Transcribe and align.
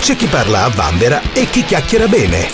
c'è 0.00 0.16
chi 0.16 0.26
parla 0.26 0.64
a 0.64 0.68
vanvera 0.68 1.20
e 1.34 1.48
chi 1.50 1.62
chiacchiera 1.62 2.08
bene. 2.08 2.48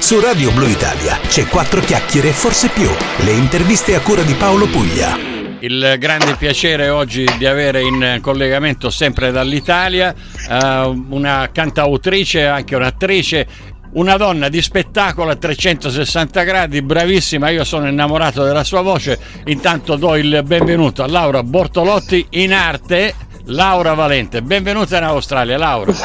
Su 0.00 0.18
Radio 0.18 0.50
Blue 0.50 0.68
Italia 0.68 1.18
c'è 1.28 1.46
quattro 1.46 1.80
chiacchiere, 1.80 2.32
forse 2.32 2.68
più. 2.68 2.90
Le 3.18 3.30
interviste 3.30 3.94
a 3.94 4.00
cura 4.00 4.22
di 4.22 4.34
Paolo 4.34 4.66
Puglia. 4.66 5.16
Il 5.60 5.96
grande 5.98 6.34
piacere 6.34 6.88
oggi 6.88 7.24
di 7.38 7.46
avere 7.46 7.82
in 7.82 8.18
collegamento 8.20 8.90
sempre 8.90 9.30
dall'Italia 9.30 10.12
uh, 10.48 11.06
una 11.10 11.48
cantautrice, 11.52 12.46
anche 12.46 12.74
un'attrice, 12.74 13.46
una 13.92 14.16
donna 14.16 14.48
di 14.48 14.60
spettacolo 14.60 15.30
a 15.30 15.36
360 15.36 16.42
gradi, 16.42 16.82
bravissima, 16.82 17.50
io 17.50 17.62
sono 17.62 17.86
innamorato 17.86 18.42
della 18.42 18.64
sua 18.64 18.80
voce. 18.80 19.16
Intanto 19.46 19.94
do 19.94 20.16
il 20.16 20.42
benvenuto 20.44 21.04
a 21.04 21.06
Laura 21.06 21.44
Bortolotti 21.44 22.26
in 22.30 22.52
arte. 22.52 23.28
Laura 23.44 23.94
Valente, 23.94 24.42
benvenuta 24.42 24.98
in 24.98 25.04
Australia, 25.04 25.56
Laura. 25.56 25.92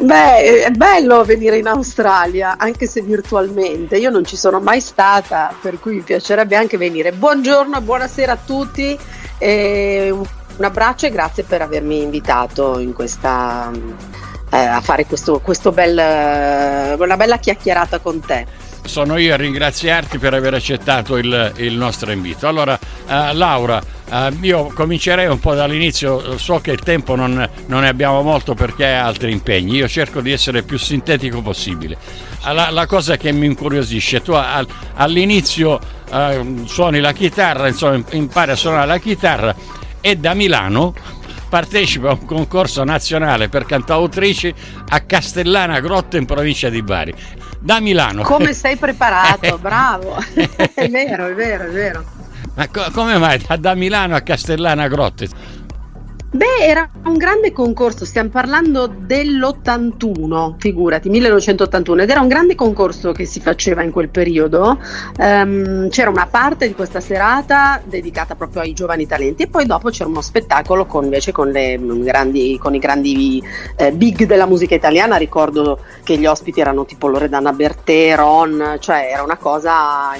Beh, 0.00 0.62
è 0.64 0.70
bello 0.70 1.24
venire 1.24 1.56
in 1.58 1.66
Australia, 1.66 2.56
anche 2.58 2.86
se 2.86 3.00
virtualmente. 3.00 3.96
Io 3.96 4.10
non 4.10 4.24
ci 4.24 4.36
sono 4.36 4.60
mai 4.60 4.80
stata, 4.80 5.54
per 5.60 5.80
cui 5.80 5.94
mi 5.94 6.02
piacerebbe 6.02 6.56
anche 6.56 6.76
venire. 6.76 7.12
Buongiorno 7.12 7.80
buonasera 7.80 8.32
a 8.32 8.38
tutti. 8.44 8.98
E 9.38 10.10
un 10.10 10.64
abbraccio 10.64 11.06
e 11.06 11.10
grazie 11.10 11.42
per 11.44 11.62
avermi 11.62 12.02
invitato 12.02 12.78
in 12.78 12.92
questa, 12.92 13.70
eh, 14.50 14.56
a 14.56 14.80
fare 14.82 15.06
questo, 15.06 15.40
questo 15.40 15.72
bel, 15.72 16.96
una 16.98 17.16
bella 17.16 17.38
chiacchierata 17.38 17.98
con 17.98 18.20
te 18.20 18.64
sono 18.86 19.16
io 19.16 19.34
a 19.34 19.36
ringraziarti 19.36 20.18
per 20.18 20.32
aver 20.32 20.54
accettato 20.54 21.16
il, 21.16 21.52
il 21.56 21.74
nostro 21.74 22.12
invito. 22.12 22.46
Allora, 22.46 22.78
uh, 22.80 23.32
Laura, 23.32 23.82
uh, 24.10 24.36
io 24.40 24.66
comincerei 24.74 25.26
un 25.26 25.38
po' 25.38 25.54
dall'inizio, 25.54 26.38
so 26.38 26.60
che 26.60 26.72
il 26.72 26.80
tempo 26.80 27.14
non, 27.14 27.48
non, 27.66 27.80
ne 27.80 27.88
abbiamo 27.88 28.22
molto 28.22 28.54
perché 28.54 28.84
hai 28.86 28.94
altri 28.98 29.32
impegni, 29.32 29.76
io 29.76 29.88
cerco 29.88 30.20
di 30.20 30.32
essere 30.32 30.62
più 30.62 30.78
sintetico 30.78 31.42
possibile. 31.42 31.96
Uh, 32.44 32.52
la, 32.52 32.70
la 32.70 32.86
cosa 32.86 33.16
che 33.16 33.32
mi 33.32 33.46
incuriosisce, 33.46 34.22
tu 34.22 34.32
al, 34.32 34.66
all'inizio 34.94 35.94
suoni 36.66 37.00
la 37.00 37.12
chitarra, 37.12 37.66
insomma 37.66 38.00
impari 38.10 38.52
a 38.52 38.56
suonare 38.56 38.86
la 38.86 38.98
chitarra 38.98 39.54
e 40.00 40.16
da 40.16 40.34
Milano 40.34 40.94
partecipa 41.48 42.10
a 42.10 42.12
un 42.12 42.24
concorso 42.24 42.84
nazionale 42.84 43.48
per 43.48 43.66
cantautrici 43.66 44.54
a 44.88 45.00
Castellana 45.00 45.80
Grotta 45.80 46.16
in 46.16 46.24
provincia 46.24 46.68
di 46.68 46.82
Bari 46.82 47.14
da 47.58 47.80
Milano. 47.80 48.22
Come 48.22 48.52
sei 48.52 48.76
preparato, 48.78 49.58
bravo. 49.60 50.16
è 50.74 50.88
vero, 50.88 51.26
è 51.26 51.34
vero, 51.34 51.64
è 51.64 51.70
vero. 51.70 52.04
Ma 52.56 52.68
co- 52.68 52.90
come 52.92 53.18
mai 53.18 53.38
da 53.58 53.74
Milano 53.74 54.16
a 54.16 54.20
Castellana 54.20 54.88
Grotte? 54.88 55.28
Beh, 56.36 56.58
era 56.60 56.90
un 57.04 57.16
grande 57.16 57.52
concorso, 57.52 58.04
stiamo 58.04 58.28
parlando 58.28 58.88
dell'81, 58.88 60.56
figurati, 60.58 61.08
1981, 61.08 62.02
ed 62.02 62.10
era 62.10 62.20
un 62.20 62.28
grande 62.28 62.54
concorso 62.54 63.12
che 63.12 63.24
si 63.24 63.40
faceva 63.40 63.82
in 63.82 63.90
quel 63.90 64.10
periodo. 64.10 64.78
Um, 65.18 65.88
c'era 65.88 66.10
una 66.10 66.26
parte 66.26 66.66
di 66.66 66.74
questa 66.74 67.00
serata 67.00 67.80
dedicata 67.84 68.34
proprio 68.34 68.62
ai 68.62 68.74
giovani 68.74 69.06
talenti 69.06 69.44
e 69.44 69.48
poi 69.48 69.64
dopo 69.64 69.88
c'era 69.88 70.10
uno 70.10 70.20
spettacolo 70.20 70.84
con, 70.84 71.04
invece 71.04 71.32
con, 71.32 71.52
grandi, 71.52 72.58
con 72.60 72.74
i 72.74 72.78
grandi 72.78 73.42
eh, 73.76 73.92
big 73.92 74.24
della 74.24 74.46
musica 74.46 74.74
italiana. 74.74 75.16
Ricordo 75.16 75.80
che 76.02 76.18
gli 76.18 76.26
ospiti 76.26 76.60
erano 76.60 76.84
tipo 76.84 77.06
Loredana 77.06 77.52
Bertè, 77.52 78.14
Ron, 78.14 78.76
cioè 78.80 79.08
era 79.10 79.22
una 79.22 79.36
cosa 79.36 80.12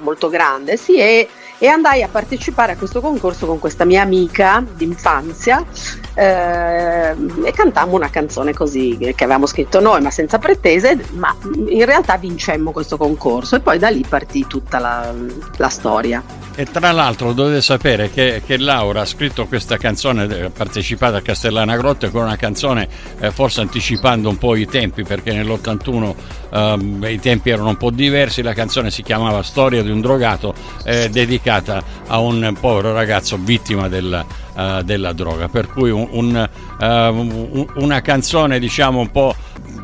molto 0.00 0.28
grande. 0.28 0.76
Sì, 0.76 0.96
e 0.96 1.28
e 1.62 1.68
andai 1.68 2.02
a 2.02 2.08
partecipare 2.08 2.72
a 2.72 2.76
questo 2.76 3.00
concorso 3.00 3.46
con 3.46 3.60
questa 3.60 3.84
mia 3.84 4.02
amica 4.02 4.64
d'infanzia 4.74 5.64
eh, 6.12 7.14
e 7.44 7.52
cantammo 7.54 7.94
una 7.94 8.10
canzone 8.10 8.52
così 8.52 8.96
che 8.98 9.22
avevamo 9.22 9.46
scritto 9.46 9.78
noi 9.78 10.00
ma 10.00 10.10
senza 10.10 10.40
pretese 10.40 10.98
ma 11.12 11.32
in 11.68 11.84
realtà 11.84 12.16
vincemmo 12.16 12.72
questo 12.72 12.96
concorso 12.96 13.54
e 13.54 13.60
poi 13.60 13.78
da 13.78 13.90
lì 13.90 14.04
partì 14.08 14.44
tutta 14.48 14.80
la, 14.80 15.14
la 15.56 15.68
storia. 15.68 16.20
E 16.56 16.64
tra 16.64 16.90
l'altro 16.90 17.32
dovete 17.32 17.62
sapere 17.62 18.10
che, 18.10 18.42
che, 18.44 18.58
Laura 18.58 19.02
ha 19.02 19.06
scritto 19.06 19.46
questa 19.46 19.76
canzone, 19.76 20.24
ha 20.44 20.50
partecipato 20.50 21.14
a 21.14 21.22
Castellana 21.22 21.76
Grotte 21.76 22.10
con 22.10 22.24
una 22.24 22.36
canzone 22.36 22.88
eh, 23.20 23.30
forse 23.30 23.60
anticipando 23.60 24.28
un 24.28 24.36
po' 24.36 24.56
i 24.56 24.66
tempi 24.66 25.04
perché 25.04 25.32
nell'81 25.32 26.14
um, 26.52 27.04
i 27.08 27.18
tempi 27.18 27.50
erano 27.50 27.70
un 27.70 27.76
po' 27.76 27.90
diversi, 27.90 28.42
la 28.42 28.54
canzone 28.54 28.90
si 28.90 29.02
chiamava 29.02 29.42
Storia 29.42 29.82
di 29.82 29.90
un 29.90 30.00
drogato 30.00 30.54
eh, 30.84 31.08
dedicata 31.10 31.82
a 32.06 32.18
un 32.18 32.54
povero 32.58 32.92
ragazzo 32.92 33.36
vittima 33.38 33.88
della, 33.88 34.24
uh, 34.54 34.82
della 34.82 35.12
droga, 35.12 35.48
per 35.48 35.68
cui 35.68 35.90
un, 35.90 36.08
un, 36.10 36.48
uh, 36.78 37.82
una 37.82 38.00
canzone 38.00 38.58
diciamo 38.58 39.00
un 39.00 39.10
po' 39.10 39.34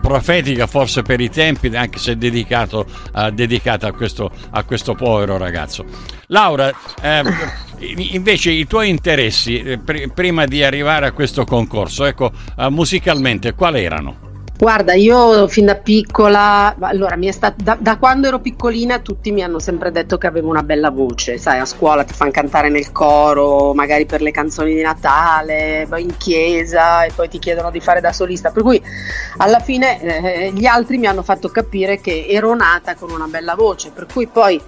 profetica 0.01 0.67
forse 0.67 1.03
per 1.03 1.21
i 1.21 1.29
tempi, 1.29 1.69
anche 1.75 1.99
se 1.99 2.17
dedicato, 2.17 2.87
uh, 3.15 3.31
dedicata 3.31 3.89
a 3.89 3.93
questo, 3.93 4.31
a 4.51 4.63
questo, 4.65 4.95
povero 4.95 5.37
ragazzo. 5.37 5.85
Laura, 6.29 6.71
eh, 7.03 7.23
invece 7.79 8.51
i 8.51 8.67
tuoi 8.67 8.89
interessi 8.89 9.61
eh, 9.61 9.79
pr- 9.79 10.13
prima 10.13 10.47
di 10.47 10.63
arrivare 10.63 11.07
a 11.07 11.13
questo 11.13 11.45
concorso, 11.45 12.05
ecco, 12.05 12.33
uh, 12.57 12.69
musicalmente 12.69 13.55
quali 13.55 13.83
erano? 13.83 14.28
Guarda, 14.61 14.93
io 14.95 15.47
fin 15.47 15.67
da 15.67 15.77
piccola, 15.77 16.75
allora 16.81 17.17
stato, 17.31 17.63
da, 17.63 17.77
da, 17.79 17.97
quando 17.97 18.27
ero 18.27 18.41
piccolina 18.41 18.99
tutti 18.99 19.31
mi 19.31 19.45
hanno 19.45 19.61
sempre 19.61 19.93
detto 19.93 20.19
che 20.19 20.27
avevo 20.27 20.49
una 20.49 20.65
bella 20.65 20.91
voce, 20.91 21.39
sai, 21.39 21.61
a 21.61 21.65
scuola 21.65 22.03
ti 22.03 22.13
fanno 22.13 22.33
cantare 22.33 22.69
nel 22.69 22.91
coro, 22.91 23.73
magari 23.73 24.05
per 24.05 24.21
le 24.21 24.33
canzoni 24.33 24.75
di 24.75 24.83
Natale, 24.83 25.87
in 25.99 26.17
chiesa 26.17 27.05
e 27.05 27.13
poi 27.15 27.29
ti 27.29 27.39
chiedono 27.39 27.71
di 27.71 27.79
fare 27.79 28.01
da 28.01 28.13
solista, 28.13 28.51
per 28.51 28.65
cui 28.65 28.83
alla 29.37 29.61
fine 29.61 30.03
eh, 30.03 30.53
gli 30.53 30.67
altri 30.67 30.99
mi 30.99 31.07
hanno 31.07 31.23
fatto 31.23 31.51
capire 31.51 32.01
che 32.01 32.27
ero 32.29 32.53
nata 32.57 32.97
con 32.97 33.13
una 33.13 33.29
bella 33.29 33.55
voce, 33.55 33.93
per 33.95 34.07
cui 34.13 34.27
poi 34.27 34.61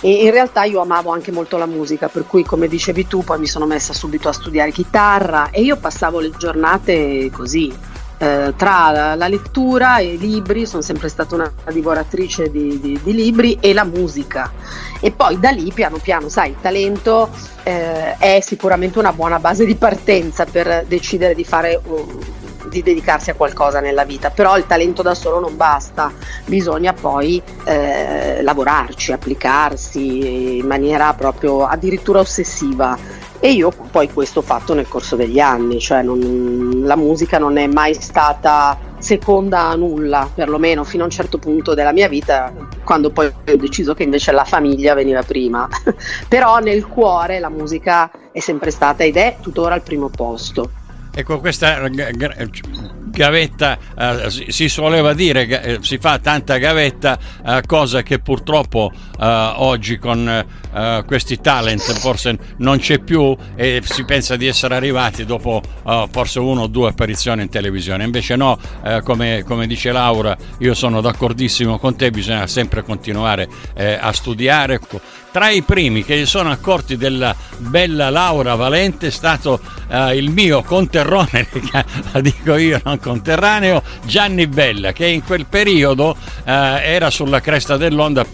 in 0.00 0.30
realtà 0.30 0.64
io 0.64 0.80
amavo 0.80 1.10
anche 1.10 1.32
molto 1.32 1.58
la 1.58 1.66
musica, 1.66 2.08
per 2.08 2.26
cui 2.26 2.44
come 2.44 2.66
dicevi 2.66 3.06
tu 3.06 3.22
poi 3.22 3.40
mi 3.40 3.46
sono 3.46 3.66
messa 3.66 3.92
subito 3.92 4.30
a 4.30 4.32
studiare 4.32 4.72
chitarra 4.72 5.50
e 5.50 5.60
io 5.60 5.76
passavo 5.76 6.18
le 6.18 6.30
giornate 6.30 7.28
così 7.30 7.92
eh, 8.24 8.54
tra 8.56 9.14
la, 9.14 9.28
lettura 9.28 9.98
e 9.98 10.14
i 10.14 10.18
libri, 10.18 10.64
sono 10.64 10.80
sempre 10.80 11.08
stata 11.08 11.34
una 11.34 11.52
divoratrice 11.70 12.50
di, 12.50 12.80
di, 12.80 12.98
di, 13.02 13.12
libri 13.12 13.58
e 13.60 13.74
la 13.74 13.84
musica. 13.84 14.50
E 15.00 15.10
poi 15.10 15.38
da 15.38 15.50
lì 15.50 15.70
piano 15.72 15.98
piano, 15.98 16.30
sai, 16.30 16.50
il 16.50 16.56
talento 16.60 17.28
eh, 17.64 18.16
è 18.16 18.40
sicuramente 18.40 18.98
una 18.98 19.12
buona 19.12 19.38
base 19.38 19.66
di 19.66 19.74
partenza 19.74 20.46
per 20.46 20.84
decidere 20.86 21.34
di 21.34 21.44
fare... 21.44 21.80
Uh, 21.84 22.42
di 22.74 22.82
dedicarsi 22.82 23.30
a 23.30 23.34
qualcosa 23.34 23.78
nella 23.78 24.04
vita, 24.04 24.30
però 24.30 24.56
il 24.56 24.66
talento 24.66 25.02
da 25.02 25.14
solo 25.14 25.38
non 25.38 25.54
basta, 25.54 26.10
bisogna 26.46 26.92
poi 26.92 27.40
eh, 27.64 28.42
lavorarci, 28.42 29.12
applicarsi 29.12 30.58
in 30.58 30.66
maniera 30.66 31.12
proprio 31.12 31.66
addirittura 31.66 32.18
ossessiva 32.18 32.98
e 33.40 33.52
io 33.52 33.72
poi 33.90 34.10
questo 34.12 34.40
ho 34.40 34.42
fatto 34.42 34.74
nel 34.74 34.88
corso 34.88 35.16
degli 35.16 35.38
anni, 35.38 35.78
cioè 35.78 36.02
non, 36.02 36.82
la 36.82 36.96
musica 36.96 37.38
non 37.38 37.56
è 37.56 37.66
mai 37.66 37.94
stata 37.94 38.78
seconda 38.98 39.68
a 39.68 39.74
nulla, 39.74 40.30
perlomeno 40.32 40.82
fino 40.82 41.02
a 41.02 41.06
un 41.06 41.12
certo 41.12 41.38
punto 41.38 41.74
della 41.74 41.92
mia 41.92 42.08
vita, 42.08 42.52
quando 42.84 43.10
poi 43.10 43.26
ho 43.26 43.56
deciso 43.56 43.92
che 43.92 44.02
invece 44.02 44.32
la 44.32 44.44
famiglia 44.44 44.94
veniva 44.94 45.22
prima. 45.22 45.68
Però 46.28 46.58
nel 46.58 46.86
cuore 46.86 47.38
la 47.38 47.50
musica 47.50 48.10
è 48.32 48.40
sempre 48.40 48.70
stata 48.70 49.04
ed 49.04 49.16
è 49.16 49.36
tuttora 49.40 49.74
al 49.74 49.82
primo 49.82 50.08
posto. 50.08 50.70
Ecco, 51.14 51.38
questa 51.38 51.76
gavetta, 53.14 53.78
eh, 53.96 54.30
si 54.48 54.68
soleva 54.68 55.14
dire 55.14 55.46
eh, 55.46 55.78
si 55.80 55.98
fa 55.98 56.18
tanta 56.18 56.58
gavetta, 56.58 57.18
eh, 57.46 57.62
cosa 57.66 58.02
che 58.02 58.18
purtroppo 58.18 58.92
eh, 59.18 59.52
oggi 59.56 59.98
con 59.98 60.28
eh, 60.28 61.04
questi 61.06 61.40
talent 61.40 61.92
forse 61.98 62.36
non 62.58 62.78
c'è 62.78 62.98
più 62.98 63.34
e 63.54 63.80
si 63.84 64.04
pensa 64.04 64.36
di 64.36 64.46
essere 64.46 64.74
arrivati 64.74 65.24
dopo 65.24 65.62
eh, 65.86 66.08
forse 66.10 66.40
una 66.40 66.62
o 66.62 66.66
due 66.66 66.90
apparizioni 66.90 67.42
in 67.42 67.48
televisione. 67.48 68.04
Invece 68.04 68.36
no, 68.36 68.58
come, 69.04 69.44
come, 69.44 69.66
dice 69.66 69.92
Laura, 69.92 70.36
io 70.58 70.74
sono 70.74 71.00
d'accordissimo 71.00 71.78
con 71.78 71.96
te, 71.96 72.10
bisogna 72.10 72.46
sempre 72.46 72.82
continuare 72.82 73.48
a 73.74 74.12
studiare. 74.12 74.80
Tra 75.34 75.50
i 75.50 75.62
primi 75.62 76.04
che 76.04 76.16
si 76.18 76.26
sono 76.26 76.52
accorti 76.52 76.96
della 76.96 77.34
bella 77.56 78.08
Laura 78.08 78.54
Valente 78.54 79.08
è 79.08 79.10
stato 79.10 79.58
il 80.12 80.30
mio 80.30 80.62
conterrone, 80.62 81.48
dico 82.22 82.54
io, 82.54 82.80
non 82.84 83.00
conterraneo 83.00 83.82
Gianni 84.04 84.46
Bella 84.46 84.92
che 84.92 85.06
in 85.06 85.24
quel 85.24 85.46
periodo 85.46 86.16
eh, 86.44 86.52
era 86.52 87.10
sulla 87.10 87.40
cresta 87.40 87.76
dell'onda 87.76 88.24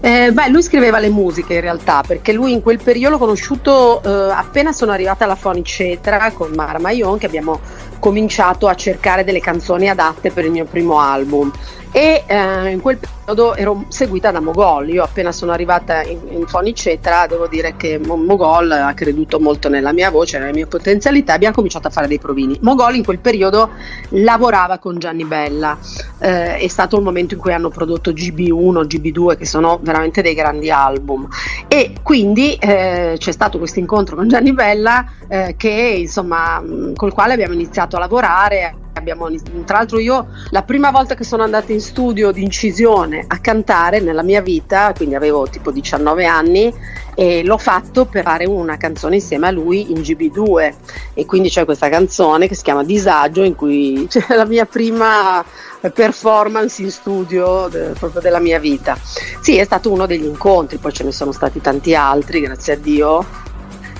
eh, 0.00 0.32
beh, 0.32 0.48
lui 0.48 0.62
scriveva 0.62 0.98
le 0.98 1.10
musiche 1.10 1.54
in 1.54 1.60
realtà, 1.60 2.02
perché 2.04 2.32
lui 2.32 2.50
in 2.50 2.60
quel 2.60 2.82
periodo 2.82 3.16
l'ho 3.16 3.20
conosciuto 3.20 4.02
eh, 4.02 4.32
appena 4.32 4.72
sono 4.72 4.90
arrivata 4.90 5.24
alla 5.24 5.36
Fonicetra 5.36 6.32
con 6.32 6.50
Mara 6.56 6.80
Maion, 6.80 7.18
che 7.18 7.26
abbiamo 7.26 7.60
cominciato 8.00 8.66
a 8.66 8.74
cercare 8.74 9.22
delle 9.22 9.38
canzoni 9.38 9.88
adatte 9.88 10.32
per 10.32 10.46
il 10.46 10.50
mio 10.50 10.64
primo 10.64 10.98
album. 10.98 11.52
E 11.92 12.24
eh, 12.26 12.70
in 12.70 12.80
quel 12.80 12.98
periodo 12.98 13.54
ero 13.54 13.84
seguita 13.88 14.30
da 14.30 14.40
Mogol. 14.40 14.88
Io 14.88 15.02
appena 15.02 15.30
sono 15.30 15.52
arrivata 15.52 16.02
in, 16.02 16.18
in 16.30 16.46
Fonicetera 16.46 17.26
devo 17.26 17.46
dire 17.46 17.74
che 17.76 17.98
Mogol 17.98 18.70
ha 18.70 18.94
creduto 18.94 19.38
molto 19.38 19.68
nella 19.68 19.92
mia 19.92 20.10
voce, 20.10 20.38
nelle 20.38 20.52
mie 20.52 20.66
potenzialità, 20.66 21.34
abbiamo 21.34 21.54
cominciato 21.54 21.88
a 21.88 21.90
fare 21.90 22.08
dei 22.08 22.18
provini. 22.18 22.58
Mogol 22.62 22.96
in 22.96 23.04
quel 23.04 23.18
periodo 23.18 23.70
lavorava 24.10 24.78
con 24.78 24.98
Gianni 24.98 25.24
Bella, 25.24 25.78
eh, 26.18 26.56
è 26.56 26.68
stato 26.68 26.96
il 26.96 27.02
momento 27.02 27.34
in 27.34 27.40
cui 27.40 27.52
hanno 27.52 27.68
prodotto 27.68 28.10
GB1, 28.10 28.86
GB2 28.86 29.36
che 29.36 29.46
sono 29.46 29.78
veramente 29.82 30.22
dei 30.22 30.34
grandi 30.34 30.70
album 30.70 31.28
e 31.68 31.92
quindi 32.02 32.54
eh, 32.54 33.16
c'è 33.18 33.32
stato 33.32 33.58
questo 33.58 33.78
incontro 33.78 34.16
con 34.16 34.28
Gianni 34.28 34.52
Bella 34.54 35.04
eh, 35.28 35.54
che 35.58 35.96
insomma 35.98 36.62
col 36.96 37.12
quale 37.12 37.34
abbiamo 37.34 37.54
iniziato 37.54 37.96
a 37.96 37.98
lavorare 37.98 38.81
Abbiamo, 39.02 39.28
tra 39.64 39.78
l'altro 39.78 39.98
io 39.98 40.28
la 40.50 40.62
prima 40.62 40.92
volta 40.92 41.16
che 41.16 41.24
sono 41.24 41.42
andata 41.42 41.72
in 41.72 41.80
studio 41.80 42.30
di 42.30 42.40
incisione 42.40 43.24
a 43.26 43.38
cantare 43.38 43.98
nella 43.98 44.22
mia 44.22 44.40
vita, 44.40 44.92
quindi 44.96 45.16
avevo 45.16 45.48
tipo 45.48 45.72
19 45.72 46.24
anni, 46.24 46.72
e 47.16 47.42
l'ho 47.44 47.58
fatto 47.58 48.04
per 48.06 48.22
fare 48.22 48.46
una 48.46 48.76
canzone 48.76 49.16
insieme 49.16 49.48
a 49.48 49.50
lui 49.50 49.90
in 49.90 50.00
GB2 50.00 50.74
e 51.14 51.26
quindi 51.26 51.50
c'è 51.50 51.64
questa 51.64 51.88
canzone 51.88 52.46
che 52.46 52.54
si 52.54 52.62
chiama 52.62 52.84
Disagio 52.84 53.42
in 53.42 53.54
cui 53.54 54.06
c'è 54.08 54.24
la 54.34 54.46
mia 54.46 54.66
prima 54.66 55.44
performance 55.92 56.80
in 56.80 56.92
studio 56.92 57.66
de, 57.68 57.92
proprio 57.98 58.20
della 58.20 58.38
mia 58.38 58.60
vita. 58.60 58.96
Sì, 59.40 59.56
è 59.56 59.64
stato 59.64 59.90
uno 59.90 60.06
degli 60.06 60.24
incontri, 60.24 60.78
poi 60.78 60.92
ce 60.92 61.02
ne 61.02 61.12
sono 61.12 61.32
stati 61.32 61.60
tanti 61.60 61.94
altri, 61.94 62.40
grazie 62.40 62.74
a 62.74 62.76
Dio, 62.76 63.24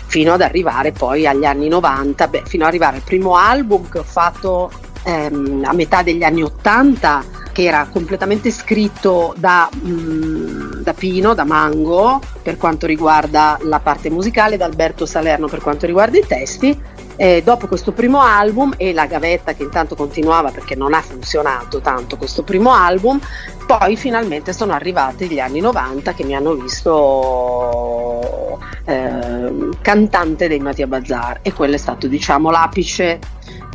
fino 0.06 0.34
ad 0.34 0.42
arrivare 0.42 0.92
poi 0.92 1.26
agli 1.26 1.44
anni 1.44 1.68
90, 1.68 2.28
beh, 2.28 2.42
fino 2.46 2.62
ad 2.64 2.68
arrivare 2.68 2.96
al 2.96 3.02
primo 3.02 3.34
album 3.34 3.88
che 3.88 3.98
ho 3.98 4.04
fatto 4.04 4.70
ehm, 5.04 5.62
a 5.64 5.72
metà 5.72 6.02
degli 6.02 6.22
anni 6.22 6.42
80 6.42 7.40
che 7.52 7.64
era 7.64 7.86
completamente 7.90 8.50
scritto 8.50 9.34
da, 9.36 9.68
mh, 9.70 9.90
mm, 9.90 10.72
da, 10.82 10.94
Pino, 10.94 11.34
da 11.34 11.44
Mango 11.44 12.20
per 12.42 12.56
quanto 12.56 12.86
riguarda 12.86 13.58
la 13.62 13.78
parte 13.78 14.10
musicale, 14.10 14.56
da 14.56 14.64
Alberto 14.64 15.06
Salerno 15.06 15.48
per 15.48 15.60
quanto 15.60 15.86
riguarda 15.86 16.18
i 16.18 16.26
testi. 16.26 16.90
E 17.14 17.42
dopo 17.44 17.68
questo 17.68 17.92
primo 17.92 18.22
album 18.22 18.72
e 18.78 18.94
la 18.94 19.06
gavetta 19.06 19.52
che 19.52 19.62
intanto 19.62 19.94
continuava 19.94 20.50
perché 20.50 20.74
non 20.74 20.94
ha 20.94 21.02
funzionato 21.02 21.80
tanto 21.80 22.16
questo 22.16 22.42
primo 22.42 22.72
album, 22.72 23.20
poi 23.66 23.96
finalmente 23.96 24.54
sono 24.54 24.72
arrivati 24.72 25.28
gli 25.28 25.38
anni 25.38 25.60
90 25.60 26.14
che 26.14 26.24
mi 26.24 26.34
hanno 26.34 26.54
visto 26.54 28.58
eh, 28.86 29.68
cantante 29.82 30.48
dei 30.48 30.58
Mattia 30.58 30.86
Bazzar 30.86 31.40
e 31.42 31.52
quello 31.52 31.74
è 31.74 31.78
stato 31.78 32.06
diciamo 32.06 32.50
l'apice 32.50 33.18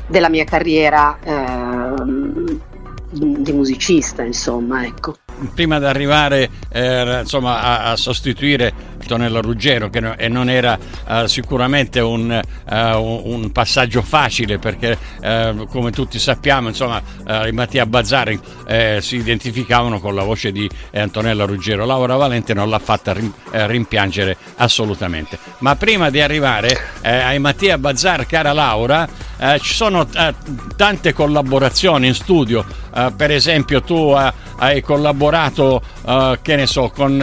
della 0.07 0.29
mia 0.29 0.43
carriera 0.45 1.17
eh, 1.21 2.57
di 3.11 3.51
musicista, 3.53 4.23
insomma, 4.23 4.85
ecco. 4.85 5.17
Prima 5.53 5.77
di 5.79 5.85
arrivare 5.85 6.49
eh, 6.69 7.19
insomma, 7.21 7.61
a, 7.61 7.91
a, 7.91 7.95
sostituire 7.95 8.86
Tonella 9.05 9.39
Ruggero, 9.39 9.89
che 9.89 9.99
no, 9.99 10.17
e 10.17 10.27
non 10.27 10.49
era 10.49 10.77
eh, 11.07 11.27
sicuramente 11.27 11.99
un, 11.99 12.41
uh, 12.69 12.75
un, 12.75 13.51
passaggio 13.51 14.01
facile, 14.01 14.59
perché 14.59 14.97
uh, 15.21 15.65
come 15.67 15.91
tutti 15.91 16.19
sappiamo, 16.19 16.67
insomma, 16.67 17.01
uh, 17.25 17.45
i 17.45 17.51
Mattia 17.51 17.85
Bazzari 17.85 18.39
si 18.99 19.15
identificavano 19.15 20.01
con 20.01 20.13
la 20.13 20.23
voce 20.23 20.51
di 20.51 20.69
Antonella 20.93 21.45
Ruggero. 21.45 21.85
Laura 21.85 22.17
Valente 22.17 22.53
non 22.53 22.69
l'ha 22.69 22.79
fatta 22.79 23.13
rim, 23.13 23.31
rimpiangere 23.51 24.35
assolutamente. 24.57 25.37
Ma 25.59 25.77
prima 25.77 26.09
di 26.09 26.19
arrivare 26.19 26.77
ai 27.01 27.39
Mattia 27.39 27.77
Bazzar, 27.77 28.25
cara 28.25 28.51
Laura, 28.51 29.07
ci 29.61 29.73
sono 29.73 30.05
tante 30.75 31.13
collaborazioni 31.13 32.07
in 32.07 32.13
studio 32.13 32.65
Uh, 32.97 33.13
per 33.15 33.29
esempio 33.29 33.83
tu 33.83 33.93
uh, 33.93 34.31
hai 34.57 34.81
collaborato 34.81 35.83
uh, 36.01 36.35
che 36.41 36.55
ne 36.55 36.65
so 36.65 36.89
con, 36.89 37.15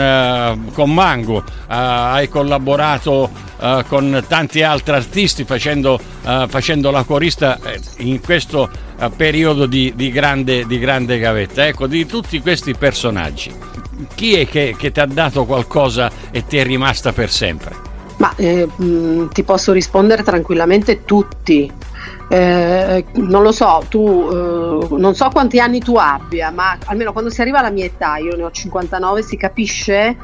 con 0.72 0.94
Mango 0.94 1.42
hai 1.66 2.28
collaborato 2.28 3.30
con 3.88 4.22
tanti 4.28 4.62
altri 4.62 4.94
artisti 4.94 5.44
facendo, 5.44 5.98
facendo 6.48 6.90
la 6.90 7.04
corista 7.04 7.58
in 7.98 8.20
questo 8.20 8.68
periodo 9.16 9.66
di, 9.66 9.92
di, 9.96 10.10
grande, 10.10 10.66
di 10.66 10.78
grande 10.78 11.18
gavetta 11.18 11.66
ecco 11.66 11.86
di 11.86 12.04
tutti 12.04 12.40
questi 12.40 12.74
personaggi 12.74 13.74
chi 14.14 14.34
è 14.34 14.46
che, 14.46 14.74
che 14.76 14.90
ti 14.90 15.00
ha 15.00 15.06
dato 15.06 15.44
qualcosa 15.44 16.10
e 16.30 16.44
ti 16.46 16.56
è 16.56 16.64
rimasta 16.64 17.12
per 17.12 17.30
sempre? 17.30 17.92
Ma 18.16 18.32
eh, 18.36 18.68
mm, 18.80 19.28
ti 19.28 19.42
posso 19.42 19.72
rispondere 19.72 20.22
tranquillamente 20.22 21.04
tutti, 21.04 21.70
eh, 22.28 23.04
non 23.14 23.42
lo 23.42 23.52
so, 23.52 23.84
tu 23.88 24.28
eh, 24.30 24.96
non 24.96 25.14
so 25.14 25.28
quanti 25.30 25.58
anni 25.58 25.80
tu 25.80 25.96
abbia, 25.96 26.50
ma 26.50 26.78
almeno 26.86 27.12
quando 27.12 27.30
si 27.30 27.40
arriva 27.40 27.58
alla 27.58 27.70
mia 27.70 27.84
età, 27.84 28.16
io 28.16 28.36
ne 28.36 28.44
ho 28.44 28.50
59, 28.50 29.22
si 29.22 29.36
capisce 29.36 30.16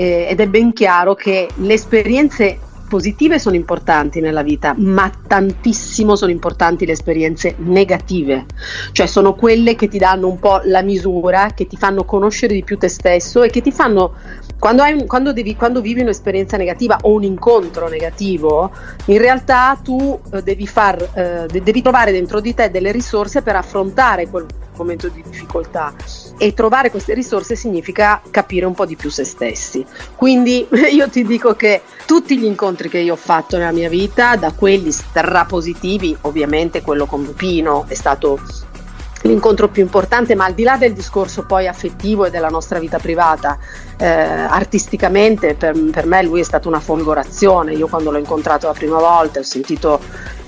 eh, 0.00 0.28
ed 0.30 0.40
è 0.40 0.46
ben 0.46 0.72
chiaro 0.72 1.14
che 1.14 1.46
le 1.54 1.74
esperienze 1.74 2.58
positive 2.88 3.38
sono 3.38 3.54
importanti 3.54 4.20
nella 4.20 4.42
vita, 4.42 4.74
ma 4.76 5.08
tantissimo 5.26 6.16
sono 6.16 6.32
importanti 6.32 6.86
le 6.86 6.92
esperienze 6.92 7.54
negative, 7.58 8.46
cioè 8.92 9.06
sono 9.06 9.34
quelle 9.34 9.76
che 9.76 9.86
ti 9.86 9.98
danno 9.98 10.26
un 10.26 10.40
po' 10.40 10.62
la 10.64 10.82
misura, 10.82 11.52
che 11.54 11.66
ti 11.66 11.76
fanno 11.76 12.04
conoscere 12.04 12.54
di 12.54 12.64
più 12.64 12.78
te 12.78 12.88
stesso 12.88 13.42
e 13.42 13.50
che 13.50 13.60
ti 13.60 13.70
fanno 13.70 14.14
quando, 14.58 14.82
hai, 14.82 15.06
quando, 15.06 15.32
devi, 15.32 15.54
quando, 15.54 15.80
vivi 15.80 16.00
un'esperienza 16.00 16.56
negativa 16.56 16.98
o 17.02 17.12
un 17.12 17.22
incontro 17.22 17.88
negativo, 17.88 18.72
in 19.06 19.18
realtà 19.18 19.78
tu 19.82 20.18
eh, 20.32 20.42
devi, 20.42 20.66
far, 20.66 21.00
eh, 21.14 21.46
devi, 21.46 21.82
trovare 21.82 22.10
dentro 22.10 22.40
di 22.40 22.54
te 22.54 22.70
delle 22.70 22.90
risorse 22.90 23.42
per 23.42 23.54
affrontare 23.54 24.28
quel 24.28 24.46
momento 24.76 25.08
di 25.08 25.22
difficoltà 25.22 25.94
e 26.40 26.54
trovare 26.54 26.90
queste 26.90 27.12
risorse 27.12 27.54
significa 27.54 28.22
capire 28.30 28.64
un 28.64 28.72
po' 28.72 28.86
di 28.86 28.96
più 28.96 29.10
se 29.10 29.24
stessi. 29.24 29.84
Quindi 30.16 30.66
io 30.90 31.06
ti 31.10 31.22
dico 31.22 31.54
che 31.54 31.82
tutti 32.06 32.38
gli 32.38 32.46
incontri 32.46 32.88
che 32.88 32.96
io 32.96 33.12
ho 33.12 33.16
fatto 33.16 33.58
nella 33.58 33.72
mia 33.72 33.90
vita, 33.90 34.36
da 34.36 34.50
quelli 34.52 34.90
strapositivi, 34.90 36.16
ovviamente 36.22 36.80
quello 36.80 37.04
con 37.04 37.34
Pino 37.34 37.84
è 37.88 37.94
stato 37.94 38.40
l'incontro 39.24 39.68
più 39.68 39.82
importante, 39.82 40.34
ma 40.34 40.46
al 40.46 40.54
di 40.54 40.62
là 40.62 40.78
del 40.78 40.94
discorso 40.94 41.44
poi 41.44 41.68
affettivo 41.68 42.24
e 42.24 42.30
della 42.30 42.48
nostra 42.48 42.78
vita 42.78 42.98
privata, 42.98 43.58
eh, 43.98 44.06
artisticamente 44.06 45.54
per, 45.54 45.78
per, 45.90 46.06
me 46.06 46.22
lui 46.22 46.40
è 46.40 46.44
stata 46.44 46.68
una 46.68 46.80
folgorazione. 46.80 47.74
Io 47.74 47.86
quando 47.86 48.10
l'ho 48.10 48.18
incontrato 48.18 48.66
la 48.66 48.72
prima 48.72 48.98
volta 48.98 49.40
ho 49.40 49.42
sentito 49.44 50.00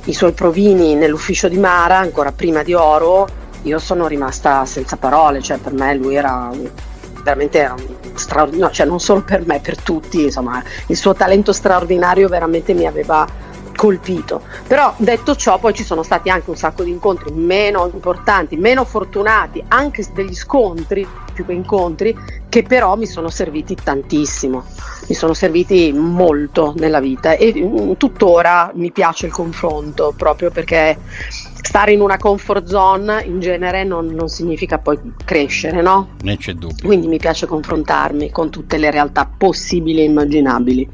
i 0.04 0.14
suoi 0.14 0.32
provini 0.32 0.94
nell'ufficio 0.94 1.48
di 1.48 1.58
Mara, 1.58 1.98
ancora 1.98 2.32
prima 2.32 2.62
di 2.62 2.72
Oro, 2.72 3.40
io 3.62 3.79
sono 3.79 4.06
rimasta 4.06 4.64
senza 4.64 4.97
parole, 4.97 5.41
cioè 5.41 5.59
per 5.59 5.73
me 5.73 5.94
lui 5.94 6.14
era 6.14 6.50
veramente 7.23 7.59
era 7.59 7.75
straordinario, 8.14 8.75
cioè 8.75 8.87
non 8.87 9.00
solo 9.00 9.23
per 9.23 9.47
me, 9.47 9.61
per 9.61 9.81
tutti, 9.81 10.25
insomma, 10.25 10.62
il 10.87 10.97
suo 10.97 11.14
talento 11.14 11.53
straordinario 11.53 12.29
veramente 12.29 12.75
mi 12.75 12.87
aveva 12.87 13.26
colpito. 13.75 14.43
Però 14.67 14.94
detto 14.97 15.35
ciò, 15.35 15.59
poi 15.59 15.75
ci 15.75 15.85
sono 15.85 16.03
stati 16.03 16.31
anche 16.31 16.50
un 16.50 16.56
sacco 16.56 16.82
di 16.82 16.91
incontri 16.91 17.32
meno 17.32 17.88
importanti, 17.93 18.56
meno 18.56 18.85
fortunati, 18.85 19.62
anche 19.69 20.04
degli 20.12 20.35
scontri 20.35 21.07
più 21.33 21.47
che 21.47 21.52
incontri, 21.52 22.16
che 22.49 22.62
però 22.62 22.97
mi 22.97 23.07
sono 23.07 23.31
serviti 23.31 23.75
tantissimo, 23.75 24.64
mi 25.09 25.14
sono 25.14 25.33
serviti 25.33 25.92
molto 25.92 26.75
nella 26.76 27.00
vita 27.00 27.33
e 27.33 27.52
mm, 27.57 27.92
tuttora 27.97 28.71
mi 28.75 28.92
piace 28.92 29.26
il 29.26 29.33
confronto 29.33 30.12
proprio 30.16 30.50
perché 30.50 30.99
stare 31.62 31.92
in 31.92 32.00
una 32.00 32.19
comfort 32.19 32.66
zone 32.66 33.23
in 33.25 33.40
genere 33.40 33.85
non, 33.85 34.07
non 34.07 34.28
significa 34.28 34.78
poi 34.78 34.99
crescere, 35.25 35.81
no? 35.81 36.11
Ne 36.23 36.37
c'è 36.37 36.52
dubbio. 36.52 36.85
Quindi 36.85 37.07
mi 37.07 37.19
piace 37.19 37.47
confrontarmi 37.47 38.31
con 38.31 38.50
tutte 38.50 38.76
le 38.76 38.90
realtà 38.90 39.31
possibili 39.35 40.00
e 40.00 40.04
immaginabili. 40.04 40.88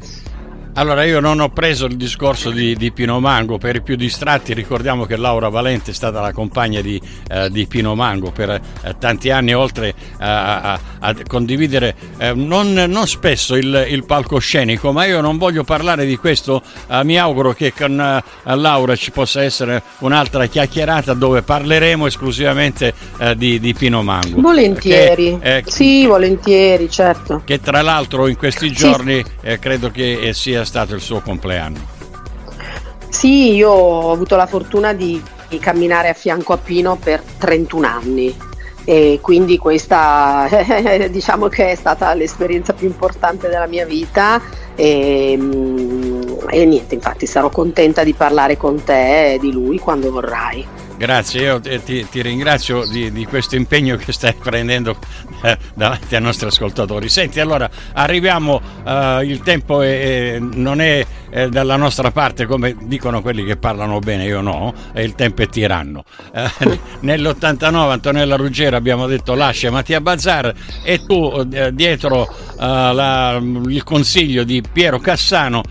Allora 0.74 1.04
io 1.04 1.18
non 1.18 1.40
ho 1.40 1.48
preso 1.48 1.86
il 1.86 1.96
discorso 1.96 2.50
di, 2.50 2.76
di, 2.76 2.92
Pino 2.92 3.18
Mango, 3.18 3.58
per 3.58 3.76
i 3.76 3.82
più 3.82 3.96
distratti 3.96 4.54
ricordiamo 4.54 5.06
che 5.06 5.16
Laura 5.16 5.48
Valente 5.48 5.90
è 5.90 5.94
stata 5.94 6.20
la 6.20 6.32
compagna 6.32 6.80
di, 6.80 7.00
eh, 7.28 7.50
di 7.50 7.66
Pino 7.66 7.96
Mango 7.96 8.30
per 8.30 8.50
eh, 8.50 8.62
tanti 8.98 9.30
anni, 9.30 9.52
oltre 9.54 9.92
a, 10.18 10.60
a, 10.60 10.80
a 11.00 11.16
condividere 11.26 11.96
eh, 12.18 12.32
non, 12.32 12.72
non, 12.72 13.06
spesso 13.08 13.56
il, 13.56 13.86
il, 13.88 14.04
palcoscenico, 14.04 14.92
ma 14.92 15.04
io 15.04 15.20
non 15.20 15.36
voglio 15.36 15.64
parlare 15.64 16.06
di 16.06 16.16
questo, 16.16 16.62
eh, 16.88 17.02
mi 17.02 17.18
auguro 17.18 17.52
che 17.54 17.72
con 17.72 18.00
eh, 18.00 18.54
Laura 18.54 18.94
ci 18.94 19.10
possa 19.10 19.42
essere 19.42 19.82
un'altra 19.98 20.46
chiacchierata 20.46 21.12
dove 21.14 21.42
parleremo 21.42 22.06
esclusivamente 22.06 22.94
eh, 23.18 23.36
di, 23.36 23.58
di, 23.58 23.74
Pino 23.74 24.04
Mango. 24.04 24.40
Volentieri, 24.40 25.38
che, 25.40 25.64
sì, 25.66 26.06
volentieri, 26.06 26.88
certo. 26.88 27.42
Che 27.44 27.60
tra 27.60 27.82
l'altro 27.82 28.28
in 28.28 28.36
questi 28.36 28.70
giorni 28.70 29.24
sì. 29.42 29.58
credo 29.58 29.90
che 29.90 30.30
sia 30.34 30.57
stato 30.64 30.94
il 30.94 31.00
suo 31.00 31.20
compleanno? 31.20 31.96
Sì, 33.08 33.54
io 33.54 33.70
ho 33.70 34.12
avuto 34.12 34.36
la 34.36 34.46
fortuna 34.46 34.92
di, 34.92 35.22
camminare 35.60 36.08
a 36.08 36.12
fianco 36.12 36.52
a 36.52 36.58
Pino 36.58 36.96
per 36.96 37.22
31 37.38 37.86
anni 37.86 38.36
e 38.84 39.18
quindi 39.22 39.58
questa 39.58 40.46
diciamo 41.10 41.48
che 41.48 41.72
è 41.72 41.74
stata 41.74 42.12
l'esperienza 42.14 42.72
più 42.72 42.86
importante 42.86 43.48
della 43.48 43.66
mia 43.66 43.86
vita 43.86 44.40
e, 44.74 45.34
mm, 45.38 46.22
e, 46.48 46.64
niente 46.64 46.94
infatti 46.94 47.26
sarò 47.26 47.48
contenta 47.48 48.04
di 48.04 48.12
parlare 48.12 48.56
con 48.56 48.82
te 48.82 49.38
di 49.40 49.52
lui 49.52 49.78
quando 49.78 50.10
vorrai 50.10 50.66
Grazie, 50.98 51.42
io 51.42 51.60
ti, 51.60 52.08
ti 52.08 52.22
ringrazio 52.22 52.84
di, 52.84 53.12
di, 53.12 53.24
questo 53.24 53.54
impegno 53.54 53.94
che 53.94 54.10
stai 54.10 54.34
prendendo 54.34 54.98
eh, 55.44 55.56
davanti 55.72 56.16
ai 56.16 56.20
nostri 56.20 56.48
ascoltatori. 56.48 57.08
Senti, 57.08 57.38
allora 57.38 57.70
arriviamo, 57.92 58.60
eh, 58.84 59.20
il 59.24 59.40
tempo 59.42 59.80
è, 59.80 60.38
non 60.40 60.80
è, 60.80 61.06
è, 61.30 61.48
dalla 61.48 61.76
nostra 61.76 62.10
parte 62.10 62.46
come 62.46 62.76
dicono 62.82 63.22
quelli 63.22 63.44
che 63.44 63.56
parlano 63.56 63.98
bene, 63.98 64.24
io 64.24 64.40
no, 64.40 64.72
e 64.92 65.02
il 65.02 65.14
tempo 65.14 65.42
è 65.42 65.48
tiranno. 65.48 66.04
Eh, 66.32 66.80
nell'89 67.00 67.90
Antonella 67.90 68.36
Ruggero 68.36 68.76
abbiamo 68.76 69.06
detto 69.06 69.34
lascia 69.34 69.70
Mattia 69.70 70.00
Bazzar 70.00 70.52
e 70.82 71.04
tu 71.04 71.46
eh, 71.50 71.72
dietro 71.72 72.28
eh, 72.28 72.56
la, 72.56 73.40
il 73.40 73.82
consiglio 73.84 74.44
di 74.44 74.62
Piero 74.72 74.98
Cassano 74.98 75.62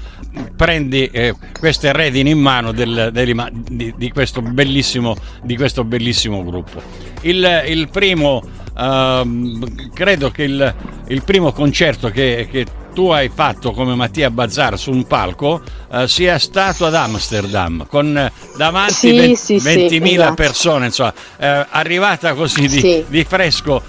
prendi 0.56 1.06
eh, 1.08 1.34
queste 1.58 1.92
redini 1.92 2.32
in 2.32 2.40
mano 2.40 2.72
del, 2.72 3.10
del, 3.12 3.52
di, 3.70 3.94
di, 3.98 4.12
questo 4.12 4.42
di, 4.42 5.56
questo 5.56 5.84
bellissimo, 5.84 6.44
gruppo. 6.44 6.82
Il, 7.22 7.64
il 7.68 7.90
primo, 7.90 8.44
uh, 8.78 9.90
credo 9.94 10.30
che 10.32 10.44
il, 10.44 10.76
il, 11.08 11.24
primo 11.24 11.52
concerto 11.52 12.10
che, 12.10 12.48
che 12.50 12.66
tu 12.98 13.10
hai 13.10 13.30
fatto 13.30 13.74
come 13.74 13.94
Mattia 13.94 14.32
Bazzar 14.32 14.80
su 14.80 14.90
un 14.90 15.06
palco 15.06 15.62
eh, 15.92 16.08
sia 16.08 16.40
stato 16.40 16.88
ad 16.88 16.96
Amsterdam 16.96 17.86
con 17.88 18.18
eh, 18.18 18.32
davanti 18.56 18.94
sì, 18.94 19.16
20, 19.16 19.36
sì, 19.36 19.56
20.000 19.58 19.88
sì, 19.88 20.14
esatto. 20.14 20.34
persone, 20.34 20.86
insomma, 20.88 21.14
eh, 21.38 21.66
arrivata 21.70 22.34
così 22.34 22.68
di, 22.68 23.06
di, 23.08 23.24
fresco. 23.24 23.84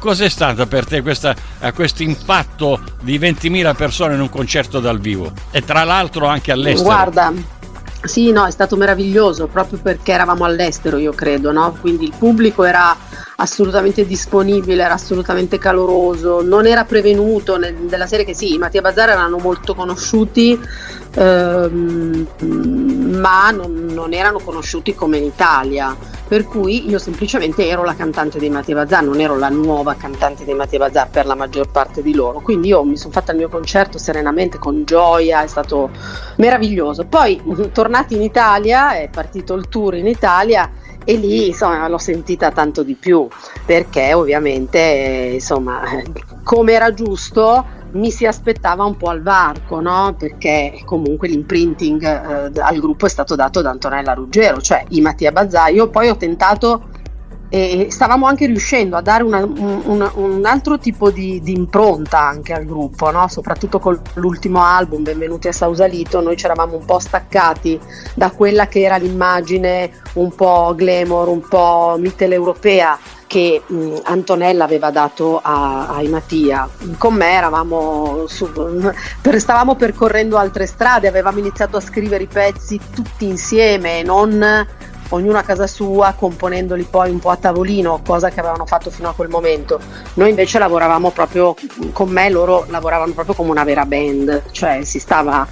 Cos'è 0.00 0.28
stato 0.28 0.66
per 0.66 0.84
te 0.84 1.00
questo 1.00 1.32
eh, 1.60 1.72
impatto 1.98 2.80
di 3.02 3.20
20.000 3.20 3.76
persone 3.76 4.14
in 4.14 4.20
un 4.20 4.30
concerto 4.30 4.80
dal 4.80 4.98
vivo? 4.98 5.32
E 5.52 5.64
tra 5.64 5.84
l'altro 5.84 6.26
anche 6.26 6.50
all'estero. 6.50 6.82
Guarda, 6.82 7.32
sì, 8.02 8.32
no, 8.32 8.46
è 8.46 8.50
stato 8.50 8.76
meraviglioso 8.76 9.46
proprio 9.46 9.78
perché 9.80 10.12
eravamo 10.12 10.44
all'estero, 10.44 10.96
io 10.96 11.12
credo, 11.12 11.52
no? 11.52 11.76
Quindi 11.80 12.04
il 12.04 12.14
pubblico 12.16 12.64
era 12.64 12.96
assolutamente 13.36 14.06
disponibile, 14.06 14.82
era 14.82 14.94
assolutamente 14.94 15.58
caloroso, 15.58 16.42
non 16.42 16.66
era 16.66 16.84
prevenuto 16.84 17.56
nel, 17.58 17.74
della 17.74 18.06
serie 18.06 18.24
che 18.24 18.34
sì, 18.34 18.54
i 18.54 18.58
Mattia 18.58 18.80
Bazzara 18.80 19.12
erano 19.12 19.38
molto 19.38 19.74
conosciuti, 19.74 20.58
ehm, 21.14 22.26
ma 23.18 23.50
non, 23.50 23.86
non, 23.90 24.12
erano 24.12 24.38
conosciuti 24.38 24.94
come 24.94 25.18
in 25.18 25.24
Italia. 25.24 25.96
Per 26.30 26.46
cui 26.46 26.88
io 26.88 27.00
semplicemente 27.00 27.66
ero 27.66 27.82
la 27.82 27.96
cantante 27.96 28.38
dei 28.38 28.50
Mattia 28.50 28.76
Bazzar, 28.76 29.02
non 29.02 29.18
ero 29.18 29.36
la 29.36 29.48
nuova 29.48 29.96
cantante 29.96 30.44
dei 30.44 30.54
Mattia 30.54 30.78
Bazzar 30.78 31.10
per 31.10 31.26
la 31.26 31.34
maggior 31.34 31.68
parte 31.72 32.02
di 32.02 32.14
loro. 32.14 32.38
Quindi 32.38 32.68
io 32.68 32.84
mi 32.84 32.96
sono 32.96 33.12
fatta 33.12 33.32
il 33.32 33.38
mio 33.38 33.48
concerto 33.48 33.98
serenamente, 33.98 34.56
con 34.56 34.84
gioia, 34.84 35.42
è 35.42 35.48
stato 35.48 35.90
meraviglioso. 36.36 37.04
Poi 37.06 37.42
tornati 37.74 38.14
in 38.14 38.22
Italia, 38.22 38.92
è 38.94 39.08
partito 39.08 39.54
il 39.54 39.68
tour 39.68 39.96
in 39.96 40.06
Italia 40.06 40.70
e 41.04 41.16
lì 41.16 41.48
insomma 41.48 41.88
l'ho 41.88 41.98
sentita 41.98 42.52
tanto 42.52 42.84
di 42.84 42.94
più 42.94 43.26
perché 43.64 44.12
ovviamente 44.12 45.30
insomma 45.32 45.80
come 46.44 46.72
era 46.72 46.92
giusto 46.92 47.64
mi 47.92 48.10
si 48.10 48.26
aspettava 48.26 48.84
un 48.84 48.96
po' 48.96 49.08
al 49.08 49.22
varco, 49.22 49.80
no? 49.80 50.14
perché 50.18 50.80
comunque 50.84 51.28
l'imprinting 51.28 52.02
eh, 52.02 52.60
al 52.60 52.78
gruppo 52.78 53.06
è 53.06 53.08
stato 53.08 53.34
dato 53.34 53.62
da 53.62 53.70
Antonella 53.70 54.12
Ruggero, 54.14 54.60
cioè 54.60 54.84
i 54.90 55.00
Mattia 55.00 55.32
Bazzaio. 55.32 55.88
Poi 55.88 56.08
ho 56.08 56.16
tentato 56.16 56.88
e 57.52 57.88
stavamo 57.90 58.26
anche 58.26 58.46
riuscendo 58.46 58.96
a 58.96 59.00
dare 59.00 59.24
una, 59.24 59.42
un, 59.44 60.10
un, 60.14 60.40
altro 60.44 60.78
tipo 60.78 61.10
di, 61.10 61.40
di, 61.42 61.52
impronta 61.52 62.20
anche 62.20 62.52
al 62.52 62.64
gruppo, 62.64 63.10
no? 63.10 63.26
soprattutto 63.26 63.80
con 63.80 64.00
l'ultimo 64.14 64.62
album, 64.62 65.02
Benvenuti 65.02 65.48
a 65.48 65.52
Sausalito, 65.52 66.20
noi 66.20 66.36
ci 66.36 66.44
eravamo 66.44 66.76
un 66.76 66.84
po' 66.84 67.00
staccati 67.00 67.78
da 68.14 68.30
quella 68.30 68.68
che 68.68 68.82
era 68.82 68.98
l'immagine 68.98 69.90
un 70.14 70.32
po' 70.32 70.74
glamour, 70.76 71.26
un 71.26 71.40
po' 71.48 71.96
mitteleuropea 71.98 72.96
che 73.30 73.62
mh, 73.64 73.98
Antonella 74.02 74.64
aveva 74.64 74.90
dato 74.90 75.38
a, 75.40 75.86
ai 75.86 76.08
Mattia. 76.08 76.68
Con 76.98 77.14
me 77.14 77.30
eravamo 77.30 78.24
su, 78.26 78.50
stavamo 79.38 79.76
percorrendo 79.76 80.36
altre 80.36 80.66
strade, 80.66 81.06
avevamo 81.06 81.38
iniziato 81.38 81.76
a 81.76 81.80
scrivere 81.80 82.24
i 82.24 82.26
pezzi 82.26 82.80
tutti 82.92 83.28
insieme, 83.28 84.02
non 84.02 84.66
ognuno 85.10 85.38
a 85.38 85.42
casa 85.42 85.68
sua, 85.68 86.14
componendoli 86.18 86.88
poi 86.90 87.10
un 87.10 87.20
po' 87.20 87.30
a 87.30 87.36
tavolino, 87.36 88.00
cosa 88.04 88.30
che 88.30 88.40
avevano 88.40 88.66
fatto 88.66 88.90
fino 88.90 89.08
a 89.08 89.12
quel 89.12 89.28
momento. 89.28 89.78
Noi 90.14 90.30
invece 90.30 90.58
lavoravamo 90.58 91.10
proprio 91.10 91.54
con 91.92 92.08
me, 92.08 92.30
loro 92.30 92.66
lavoravano 92.68 93.12
proprio 93.12 93.36
come 93.36 93.50
una 93.50 93.64
vera 93.64 93.86
band, 93.86 94.50
cioè 94.50 94.82
si 94.82 94.98
stava 94.98 95.46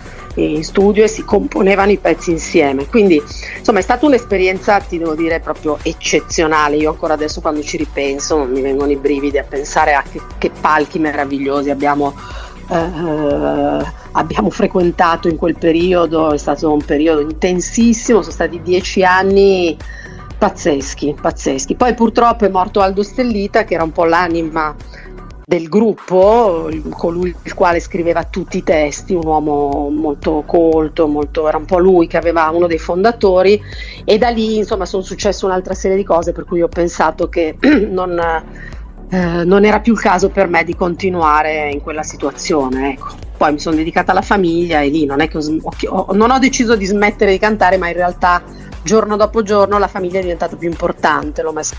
in 0.45 0.64
studio 0.64 1.04
e 1.04 1.09
si 1.09 1.25
componevano 1.25 1.90
i 1.90 1.99
pezzi 1.99 2.30
insieme. 2.30 2.87
Quindi 2.87 3.23
insomma 3.59 3.78
è 3.78 3.83
stata 3.83 4.07
un'esperienza, 4.07 4.78
ti 4.80 4.99
devo 4.99 5.14
dire, 5.14 5.40
proprio 5.40 5.78
eccezionale. 5.83 6.76
Io 6.76 6.90
ancora 6.90 7.14
adesso 7.14 7.40
quando 7.40 7.62
ci 7.62 7.76
ripenso 7.76 8.45
mi 8.45 8.61
vengono 8.61 8.90
i 8.90 8.97
brividi 8.97 9.38
a 9.38 9.45
pensare 9.45 9.95
a 9.95 10.02
che, 10.02 10.21
che 10.38 10.50
palchi 10.61 10.99
meravigliosi 10.99 11.71
abbiamo 11.71 12.14
eh, 12.71 13.85
abbiamo 14.12 14.50
frequentato 14.50 15.28
in 15.28 15.37
quel 15.37 15.57
periodo, 15.57 16.33
è 16.33 16.38
stato 16.38 16.73
un 16.73 16.85
periodo 16.85 17.21
intensissimo, 17.21 18.21
sono 18.21 18.33
stati 18.33 18.61
dieci 18.62 19.02
anni 19.04 19.76
pazzeschi, 20.37 21.16
pazzeschi. 21.21 21.75
Poi 21.75 21.95
purtroppo 21.95 22.45
è 22.45 22.49
morto 22.49 22.80
Aldo 22.80 23.02
Stellita, 23.02 23.64
che 23.64 23.75
era 23.75 23.83
un 23.83 23.92
po' 23.92 24.04
l'anima 24.04 24.75
del 25.49 25.67
gruppo, 25.71 26.69
colui 26.90 27.35
il 27.43 27.55
quale 27.55 27.81
scriveva 27.81 28.25
tutti 28.25 28.59
i 28.59 28.62
testi, 28.62 29.14
un 29.14 29.25
uomo 29.25 29.88
molto 29.88 30.43
colto, 30.45 31.07
molto, 31.07 31.49
era 31.49 31.57
un 31.57 31.64
po' 31.64 31.78
lui 31.78 32.07
che 32.07 32.19
aveva 32.19 32.50
uno 32.50 32.67
dei 32.67 32.76
fondatori 32.76 33.59
e 34.05 34.19
da 34.19 34.28
lì 34.28 34.59
insomma 34.59 34.85
sono 34.85 35.02
successe 35.02 35.47
un'altra 35.47 35.73
serie 35.73 35.97
di 35.97 36.05
cose 36.05 36.33
per 36.33 36.45
cui 36.45 36.61
ho 36.61 36.69
pensato 36.69 37.31
che 37.31 37.57
non 37.88 38.21
eh, 39.11 39.45
non 39.45 39.64
era 39.64 39.81
più 39.81 39.95
il 39.95 40.00
caso 40.00 40.28
per 40.28 40.49
me 40.49 40.64
di 40.64 40.76
continuare 40.76 41.71
in 41.71 41.81
quella 41.81 42.02
situazione. 42.02 42.93
Ecco. 42.93 43.14
Poi 43.38 43.52
mi 43.52 43.59
sono 43.59 43.76
dedicata 43.76 44.11
alla 44.11 44.21
famiglia 44.21 44.83
e 44.83 44.88
lì 44.88 45.07
non 45.07 45.21
è 45.21 45.28
che 45.28 45.38
ho, 45.88 46.09
non 46.12 46.31
ho 46.31 46.38
deciso 46.38 46.76
di 46.76 46.85
smettere 46.85 47.31
di 47.31 47.38
cantare, 47.38 47.78
ma 47.78 47.88
in 47.88 47.95
realtà 47.95 48.43
giorno 48.83 49.17
dopo 49.17 49.43
giorno 49.43 49.78
la 49.78 49.88
famiglia 49.88 50.19
è 50.19 50.23
diventata 50.23 50.57
più 50.57 50.69
importante, 50.69 51.40
l'ho 51.40 51.52
messa 51.52 51.75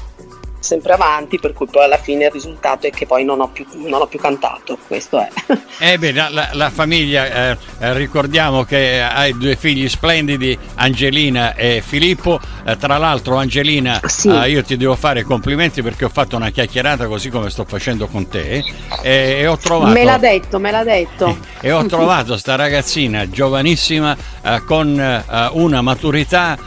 sempre 0.60 0.94
avanti, 0.94 1.39
per 1.39 1.54
cui 1.54 1.68
poi 1.68 1.86
alla 1.86 1.98
fine 1.98 2.25
il 2.25 2.32
risultato 2.32 2.88
è 2.88 2.92
che 2.92 3.06
poi 3.06 3.24
non 3.24 3.39
ho 3.39 3.48
più, 3.48 3.66
non 3.74 4.01
ho 4.01 4.08
più 4.08 4.20
cantato, 4.20 4.78
questo 4.88 5.20
è. 5.20 5.30
Eh 5.82 5.98
beh, 5.98 6.12
la, 6.12 6.50
la 6.51 6.70
famiglia, 6.70 7.51
eh, 7.51 7.58
eh, 7.80 7.94
ricordiamo 7.94 8.66
che 8.66 9.01
hai 9.01 9.38
due 9.38 9.56
figli 9.56 9.88
splendidi, 9.88 10.58
Angelina 10.75 11.56
e 11.56 11.82
Filippo, 11.86 12.38
eh, 12.66 12.75
tra 12.75 12.98
l'altro 12.98 13.38
Angelina, 13.38 14.01
sì. 14.06 14.28
Eh, 14.28 14.50
io 14.50 14.62
ti 14.62 14.75
devo 14.75 14.98
fare 14.98 15.24
complimenti 15.24 15.82
perché 15.82 16.04
ho 16.04 16.10
fatto 16.10 16.36
una 16.36 16.50
chiacchierata 16.50 17.08
così 17.08 17.30
come 17.30 17.50
sto 17.50 17.63
facendo 17.63 18.08
con 18.08 18.28
te 18.28 18.62
e, 19.01 19.48
ho 19.48 19.58
trovato... 19.58 19.94
Me 19.94 20.04
l'ha 20.04 20.18
detto, 20.18 20.60
me 20.60 20.72
l'ha 20.72 20.84
detto. 20.84 21.38
e 21.62 21.72
ho 21.72 21.86
trovato 21.86 22.36
sta 22.36 22.56
ragazzina 22.56 23.30
giovanissima 23.30 24.18
eh, 24.42 24.62
con 24.66 25.00
eh, 25.00 25.24
una 25.54 25.82
maturità 25.82 26.58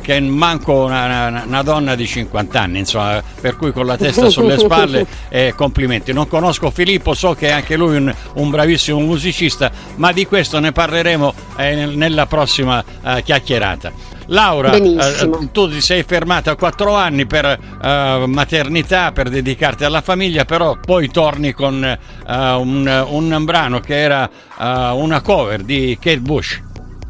che 0.00 0.20
manco 0.20 0.84
una, 0.84 1.26
una, 1.26 1.42
una, 1.44 1.62
donna 1.62 1.96
di 1.96 2.06
50 2.06 2.60
anni, 2.60 2.78
insomma 2.78 3.20
per 3.42 3.56
cui 3.56 3.72
con 3.72 3.84
la 3.84 3.96
testa 3.96 4.30
sulle 4.30 4.56
spalle 4.56 5.04
eh, 5.28 5.52
complimenti. 5.56 6.12
Non 6.12 6.28
conosco 6.28 6.70
Filippo, 6.70 7.12
so 7.12 7.34
che 7.34 7.48
è 7.48 7.50
anche 7.50 7.76
lui 7.76 7.96
un, 7.96 8.14
un 8.34 8.50
bravissimo 8.50 9.00
musicista, 9.00 9.70
ma 9.96 10.12
di 10.12 10.24
questo 10.26 10.60
ne 10.60 10.70
parleremo 10.70 11.34
eh, 11.56 11.86
nella 11.86 12.26
prossima 12.26 12.82
eh, 13.04 13.22
chiacchierata. 13.24 14.12
Laura, 14.26 14.72
eh, 14.72 15.28
tu 15.50 15.68
ti 15.68 15.80
sei 15.80 16.04
fermata 16.04 16.54
quattro 16.54 16.94
anni 16.94 17.26
per 17.26 17.44
uh, 17.44 18.24
maternità, 18.26 19.10
per 19.10 19.28
dedicarti 19.28 19.84
alla 19.84 20.00
famiglia, 20.00 20.44
però 20.44 20.76
poi 20.80 21.08
torni 21.08 21.52
con 21.52 21.74
uh, 21.74 22.32
un, 22.32 23.06
un, 23.08 23.44
brano 23.44 23.80
che 23.80 24.00
era 24.00 24.30
uh, 24.56 24.96
una 24.96 25.20
cover 25.20 25.62
di 25.64 25.98
Kate 26.00 26.20
Bush. 26.20 26.60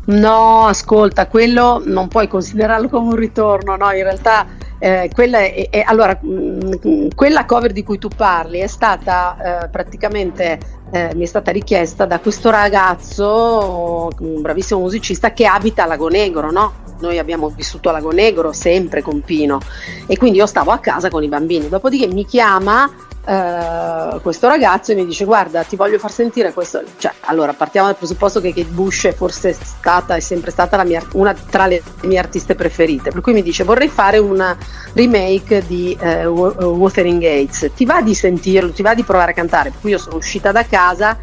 No, 0.04 0.66
ascolta, 0.66 1.28
quello 1.28 1.80
non 1.84 2.08
puoi 2.08 2.26
considerarlo 2.26 2.88
come 2.88 3.08
un 3.10 3.16
ritorno, 3.16 3.76
no, 3.76 3.92
in 3.92 4.02
realtà 4.02 4.46
eh, 4.84 5.10
quella, 5.14 5.38
è, 5.38 5.68
è, 5.70 5.84
allora, 5.86 6.18
mh, 6.20 6.88
mm, 6.88 7.08
quella 7.14 7.44
cover 7.44 7.70
di 7.70 7.84
cui 7.84 7.98
tu 7.98 8.08
parli 8.08 8.58
è 8.58 8.66
stata 8.66 9.62
eh, 9.62 9.68
praticamente 9.68 10.58
eh, 10.90 11.12
mi 11.14 11.22
è 11.22 11.26
stata 11.26 11.52
richiesta 11.52 12.04
da 12.04 12.18
questo 12.18 12.50
ragazzo, 12.50 14.10
un 14.18 14.40
bravissimo 14.40 14.80
musicista 14.80 15.32
che 15.32 15.46
abita 15.46 15.84
a 15.84 15.86
Lago 15.86 16.08
Negro, 16.08 16.50
no? 16.50 16.72
Noi 16.98 17.18
abbiamo 17.18 17.48
vissuto 17.48 17.90
a 17.90 17.92
Lago 17.92 18.10
Negro 18.10 18.52
sempre 18.52 19.02
con 19.02 19.20
Pino 19.20 19.60
e 20.08 20.18
quindi 20.18 20.38
io 20.38 20.46
stavo 20.46 20.72
a 20.72 20.78
casa 20.78 21.08
con 21.10 21.22
i 21.22 21.28
bambini. 21.28 21.68
Dopodiché 21.68 22.08
mi 22.08 22.26
chiama 22.26 22.90
Uh, 23.24 24.20
questo 24.20 24.48
ragazzo 24.48 24.90
e 24.90 24.96
mi 24.96 25.06
dice 25.06 25.24
guarda 25.24 25.62
ti 25.62 25.76
voglio 25.76 25.98
far 25.98 26.10
sentire 26.10 26.52
questo. 26.52 26.82
Cioè, 26.98 27.12
allora 27.20 27.52
partiamo 27.52 27.86
dal 27.86 27.96
presupposto 27.96 28.40
che 28.40 28.52
Kate 28.52 28.70
Bush 28.70 29.04
è 29.04 29.14
forse 29.14 29.52
stata 29.52 30.16
è 30.16 30.20
sempre 30.20 30.50
stata 30.50 30.82
mia, 30.82 31.00
una 31.12 31.32
tra 31.32 31.66
le 31.66 31.82
mie 32.02 32.18
artiste 32.18 32.56
preferite. 32.56 33.10
Per 33.10 33.20
cui 33.20 33.32
mi 33.32 33.42
dice 33.42 33.62
vorrei 33.62 33.88
fare 33.88 34.18
una 34.18 34.56
remake 34.94 35.64
di 35.66 35.96
uh, 36.00 36.26
Wuthering 36.26 37.20
Gates 37.20 37.70
ti 37.76 37.84
va 37.84 38.02
di 38.02 38.14
sentirlo? 38.14 38.72
Ti 38.72 38.82
va 38.82 38.94
di 38.94 39.04
provare 39.04 39.30
a 39.30 39.34
cantare? 39.34 39.70
Per 39.70 39.80
cui 39.80 39.90
io 39.90 39.98
sono 39.98 40.16
uscita 40.16 40.50
da 40.50 40.64
casa 40.66 41.16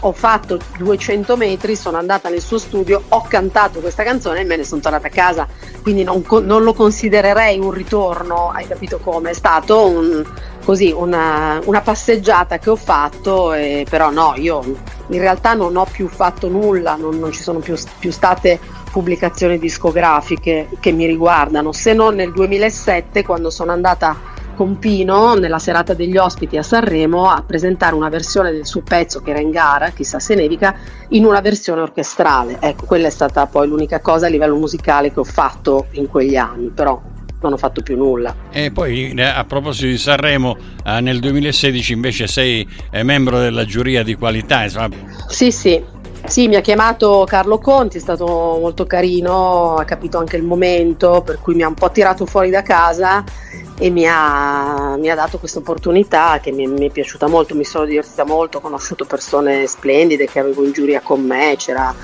ho 0.00 0.12
fatto 0.12 0.58
200 0.78 1.36
metri, 1.36 1.76
sono 1.76 1.96
andata 1.96 2.28
nel 2.28 2.40
suo 2.40 2.58
studio, 2.58 3.02
ho 3.08 3.24
cantato 3.28 3.80
questa 3.80 4.02
canzone 4.02 4.40
e 4.40 4.44
me 4.44 4.56
ne 4.56 4.64
sono 4.64 4.80
tornata 4.80 5.06
a 5.06 5.10
casa, 5.10 5.46
quindi 5.82 6.02
non, 6.02 6.24
non 6.42 6.62
lo 6.62 6.74
considererei 6.74 7.58
un 7.58 7.70
ritorno, 7.70 8.50
hai 8.50 8.66
capito 8.66 8.98
come? 8.98 9.30
È 9.30 9.34
stato 9.34 9.86
un, 9.86 10.24
così 10.64 10.92
una, 10.96 11.60
una, 11.64 11.80
passeggiata 11.80 12.58
che 12.58 12.70
ho 12.70 12.76
fatto, 12.76 13.52
e, 13.52 13.86
però 13.88 14.10
no, 14.10 14.34
io 14.36 14.62
in 15.08 15.18
realtà 15.18 15.54
non 15.54 15.76
ho 15.76 15.86
più 15.90 16.08
fatto 16.08 16.48
nulla, 16.48 16.96
non, 16.96 17.18
non 17.18 17.32
ci 17.32 17.42
sono 17.42 17.58
più, 17.58 17.76
più 17.98 18.10
state 18.10 18.58
pubblicazioni 18.90 19.58
discografiche 19.58 20.68
che 20.80 20.92
mi 20.92 21.06
riguardano, 21.06 21.72
se 21.72 21.92
non 21.92 22.14
nel 22.14 22.32
2007 22.32 23.24
quando 23.24 23.50
sono 23.50 23.72
andata 23.72 24.32
con 24.54 24.78
Pino 24.78 25.34
nella 25.34 25.58
serata 25.58 25.94
degli 25.94 26.16
ospiti 26.16 26.56
a 26.56 26.62
Sanremo 26.62 27.28
a 27.28 27.42
presentare 27.42 27.94
una 27.94 28.08
versione 28.08 28.50
del 28.50 28.66
suo 28.66 28.82
pezzo 28.82 29.20
che 29.20 29.30
era 29.30 29.40
in 29.40 29.50
gara, 29.50 29.90
chissà 29.90 30.18
se 30.18 30.34
nevica, 30.34 30.74
in 31.10 31.24
una 31.24 31.40
versione 31.40 31.82
orchestrale. 31.82 32.58
Ecco, 32.60 32.86
quella 32.86 33.08
è 33.08 33.10
stata 33.10 33.46
poi 33.46 33.68
l'unica 33.68 34.00
cosa 34.00 34.26
a 34.26 34.28
livello 34.28 34.56
musicale 34.56 35.12
che 35.12 35.20
ho 35.20 35.24
fatto 35.24 35.86
in 35.92 36.08
quegli 36.08 36.36
anni, 36.36 36.70
però 36.70 37.00
non 37.40 37.52
ho 37.52 37.56
fatto 37.56 37.82
più 37.82 37.96
nulla. 37.96 38.34
E 38.50 38.70
poi 38.70 39.12
eh, 39.12 39.22
a 39.22 39.44
proposito 39.44 39.86
di 39.86 39.98
Sanremo, 39.98 40.56
eh, 40.84 41.00
nel 41.00 41.20
2016 41.20 41.92
invece 41.92 42.26
sei 42.26 42.66
eh, 42.90 43.02
membro 43.02 43.38
della 43.38 43.64
giuria 43.64 44.02
di 44.02 44.14
qualità. 44.14 44.64
Insomma. 44.64 44.96
Sì, 45.28 45.50
sì, 45.50 45.82
sì, 46.26 46.48
mi 46.48 46.56
ha 46.56 46.60
chiamato 46.60 47.24
Carlo 47.26 47.58
Conti, 47.58 47.98
è 47.98 48.00
stato 48.00 48.26
molto 48.26 48.86
carino, 48.86 49.74
ha 49.74 49.84
capito 49.84 50.18
anche 50.18 50.36
il 50.36 50.42
momento, 50.42 51.22
per 51.24 51.38
cui 51.40 51.54
mi 51.54 51.62
ha 51.62 51.68
un 51.68 51.74
po' 51.74 51.90
tirato 51.90 52.24
fuori 52.26 52.50
da 52.50 52.62
casa 52.62 53.22
e 53.76 53.90
mi 53.90 54.06
ha, 54.08 54.96
mi 54.96 55.10
ha 55.10 55.14
dato 55.14 55.38
questa 55.38 55.58
opportunità 55.58 56.38
che 56.40 56.50
mi, 56.52 56.66
mi, 56.66 56.86
è 56.86 56.90
piaciuta 56.90 57.26
molto, 57.26 57.54
mi 57.54 57.64
sono 57.64 57.84
divertita 57.84 58.24
molto, 58.24 58.58
ho 58.58 58.60
conosciuto 58.60 59.04
persone 59.04 59.66
splendide 59.66 60.26
che 60.26 60.38
avevo 60.38 60.64
in 60.64 60.72
giuria 60.72 61.00
con 61.00 61.20
me, 61.20 61.54
c'era 61.58 61.94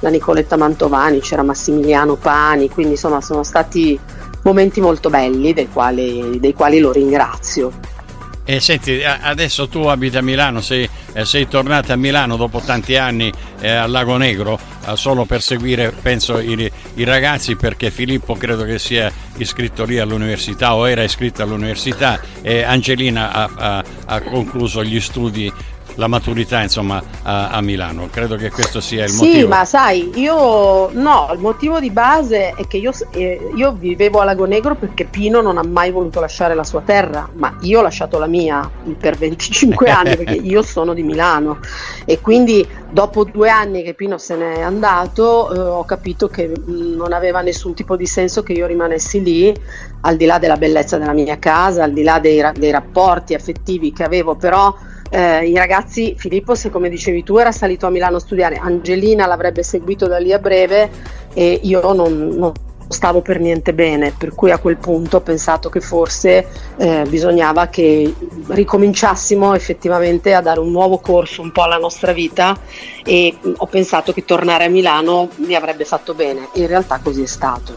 la 0.00 0.08
Nicoletta 0.08 0.56
Mantovani, 0.56 1.20
c'era 1.20 1.42
Massimiliano 1.42 2.16
Pani, 2.16 2.68
quindi 2.68 2.92
insomma 2.92 3.20
sono 3.20 3.42
stati 3.42 3.98
momenti 4.42 4.80
molto 4.80 5.08
belli 5.08 5.52
dei 5.52 5.68
quali, 5.68 6.38
dei 6.38 6.52
quali 6.52 6.78
lo 6.78 6.92
ringrazio. 6.92 7.98
E 8.44 8.58
senti, 8.58 9.02
adesso 9.04 9.68
tu 9.68 9.80
abiti 9.82 10.16
a 10.16 10.22
Milano, 10.22 10.60
sei, 10.60 10.88
eh, 11.12 11.24
sei 11.24 11.46
tornata 11.46 11.92
a 11.92 11.96
Milano 11.96 12.36
dopo 12.36 12.60
tanti 12.60 12.96
anni 12.96 13.32
eh, 13.60 13.70
al 13.70 13.90
Lago 13.90 14.16
Negro 14.16 14.58
eh, 14.86 14.96
solo 14.96 15.24
per 15.24 15.42
seguire, 15.42 15.92
penso, 15.92 16.40
i, 16.40 16.70
i, 16.94 17.04
ragazzi 17.04 17.54
perché 17.54 17.90
Filippo 17.90 18.34
credo 18.34 18.64
che 18.64 18.78
sia 18.78 19.12
iscritto 19.36 19.84
lì 19.84 19.98
all'università 19.98 20.74
o 20.74 20.88
era 20.88 21.02
iscritto 21.02 21.42
all'università 21.42 22.20
e 22.42 22.62
Angelina 22.62 23.30
ha, 23.30 23.50
ha, 23.54 23.84
ha 24.06 24.20
concluso 24.22 24.82
gli 24.82 25.00
studi 25.00 25.52
la 26.00 26.08
maturità 26.08 26.62
insomma 26.62 27.00
a, 27.22 27.50
a, 27.50 27.60
Milano. 27.60 28.08
Credo 28.10 28.36
che 28.36 28.50
questo 28.50 28.80
sia 28.80 29.04
il 29.04 29.12
motivo. 29.12 29.38
Sì, 29.38 29.46
ma 29.46 29.64
sai, 29.66 30.10
io 30.14 30.90
no, 30.92 31.30
il 31.32 31.38
motivo 31.38 31.78
di 31.78 31.90
base 31.90 32.54
è 32.56 32.66
che 32.66 32.78
io, 32.78 32.90
eh, 33.10 33.50
io, 33.54 33.72
vivevo 33.72 34.20
a 34.20 34.24
Lago 34.24 34.46
Negro 34.46 34.74
perché 34.74 35.04
Pino 35.04 35.42
non 35.42 35.58
ha 35.58 35.62
mai 35.62 35.90
voluto 35.90 36.18
lasciare 36.18 36.54
la 36.54 36.64
sua 36.64 36.80
terra, 36.80 37.28
ma 37.34 37.54
io 37.60 37.80
ho 37.80 37.82
lasciato 37.82 38.18
la 38.18 38.26
mia 38.26 38.68
per 38.98 39.16
25 39.16 39.86
anni 39.92 40.16
perché 40.16 40.36
io 40.36 40.62
sono 40.62 40.94
di 40.94 41.02
Milano 41.02 41.58
e 42.06 42.18
quindi 42.20 42.66
dopo 42.90 43.24
due 43.24 43.50
anni 43.50 43.82
che 43.82 43.92
Pino 43.92 44.16
se 44.16 44.36
n'è 44.36 44.62
andato 44.62 45.52
eh, 45.52 45.58
ho 45.58 45.84
capito 45.84 46.28
che 46.28 46.48
mh, 46.48 46.72
mm, 46.72 46.94
non 46.96 47.12
aveva 47.12 47.42
nessun 47.42 47.74
tipo 47.74 47.94
di 47.94 48.06
senso 48.06 48.42
che 48.42 48.54
io 48.54 48.66
rimanessi 48.66 49.22
lì, 49.22 49.54
al 50.00 50.16
di 50.16 50.24
là 50.24 50.38
della 50.38 50.56
bellezza 50.56 50.96
della 50.96 51.12
mia 51.12 51.38
casa, 51.38 51.84
al 51.84 51.92
di 51.92 52.02
là 52.02 52.18
dei, 52.18 52.42
dei 52.54 52.70
rapporti 52.70 53.34
affettivi 53.34 53.92
che 53.92 54.02
avevo, 54.02 54.34
però 54.34 54.74
eh, 55.10 55.48
i 55.48 55.54
ragazzi, 55.56 56.14
Filippo 56.16 56.54
se 56.54 56.70
come 56.70 56.88
dicevi 56.88 57.22
tu 57.22 57.36
era 57.36 57.52
salito 57.52 57.86
a 57.86 57.90
Milano 57.90 58.16
a 58.16 58.20
studiare, 58.20 58.56
Angelina 58.56 59.26
l'avrebbe 59.26 59.62
seguito 59.62 60.06
da 60.06 60.18
lì 60.18 60.32
a 60.32 60.38
breve 60.38 60.88
e 61.34 61.60
io 61.64 61.92
non, 61.92 62.28
non 62.28 62.52
stavo 62.90 63.20
per 63.20 63.38
niente 63.38 63.72
bene, 63.72 64.12
per 64.16 64.34
cui 64.34 64.50
a 64.50 64.58
quel 64.58 64.76
punto 64.76 65.18
ho 65.18 65.20
pensato 65.20 65.68
che 65.68 65.80
forse 65.80 66.46
eh, 66.76 67.04
bisognava 67.08 67.68
che 67.68 68.12
ricominciassimo 68.48 69.54
effettivamente 69.54 70.34
a 70.34 70.40
dare 70.40 70.58
un 70.58 70.70
nuovo 70.70 70.98
corso 70.98 71.40
un 71.40 71.52
po' 71.52 71.62
alla 71.62 71.78
nostra 71.78 72.12
vita 72.12 72.56
e 73.04 73.36
ho 73.56 73.66
pensato 73.66 74.12
che 74.12 74.24
tornare 74.24 74.64
a 74.64 74.68
Milano 74.68 75.28
mi 75.36 75.54
avrebbe 75.54 75.84
fatto 75.84 76.14
bene, 76.14 76.48
in 76.54 76.66
realtà 76.66 77.00
così 77.02 77.22
è 77.22 77.26
stato. 77.26 77.76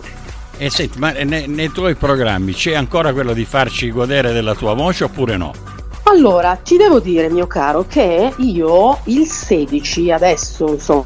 E 0.58 0.70
senti, 0.70 1.00
ma 1.00 1.12
nei, 1.12 1.48
nei 1.48 1.72
tuoi 1.72 1.96
programmi 1.96 2.54
c'è 2.54 2.74
ancora 2.74 3.12
quello 3.12 3.34
di 3.34 3.46
farci 3.46 3.92
godere 3.92 4.34
della 4.34 4.54
tua 4.54 4.74
voce 4.74 5.04
oppure 5.04 5.36
no? 5.38 5.52
Allora, 6.04 6.56
ti 6.56 6.76
devo 6.78 7.00
dire, 7.00 7.30
mio 7.30 7.48
caro, 7.48 7.86
che 7.88 8.34
io 8.38 9.00
il 9.06 9.26
16, 9.26 10.12
adesso, 10.12 10.68
insomma, 10.68 11.06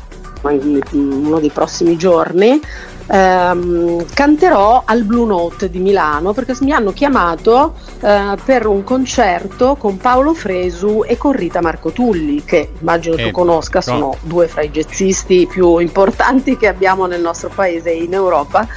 in 0.52 0.82
uno 0.92 1.40
dei 1.40 1.52
prossimi 1.52 1.98
giorni, 1.98 2.60
ehm, 3.08 4.06
canterò 4.14 4.84
al 4.86 5.04
Blue 5.04 5.26
Note 5.26 5.70
di 5.70 5.80
Milano 5.80 6.34
perché 6.34 6.56
mi 6.62 6.72
hanno 6.72 6.92
chiamato 6.94 7.76
eh, 8.02 8.36
per 8.44 8.66
un 8.66 8.84
concerto 8.84 9.76
con 9.76 9.98
Paolo 9.98 10.34
Fresu 10.34 11.04
e 11.06 11.16
con 11.18 11.32
Rita 11.32 11.62
Marcotulli, 11.62 12.44
che 12.44 12.72
immagino 12.80 13.16
eh, 13.16 13.24
tu 13.26 13.32
conosca, 13.32 13.82
sono 13.82 14.18
due 14.22 14.48
fra 14.48 14.64
i 14.64 14.72
jazzisti 14.72 15.48
più 15.48 15.78
importanti 15.78 16.58
che 16.58 16.68
abbiamo 16.68 17.06
nel 17.06 17.22
nostro 17.22 17.50
paese 17.54 17.92
e 17.92 18.04
in 18.04 18.14
Europa. 18.14 18.68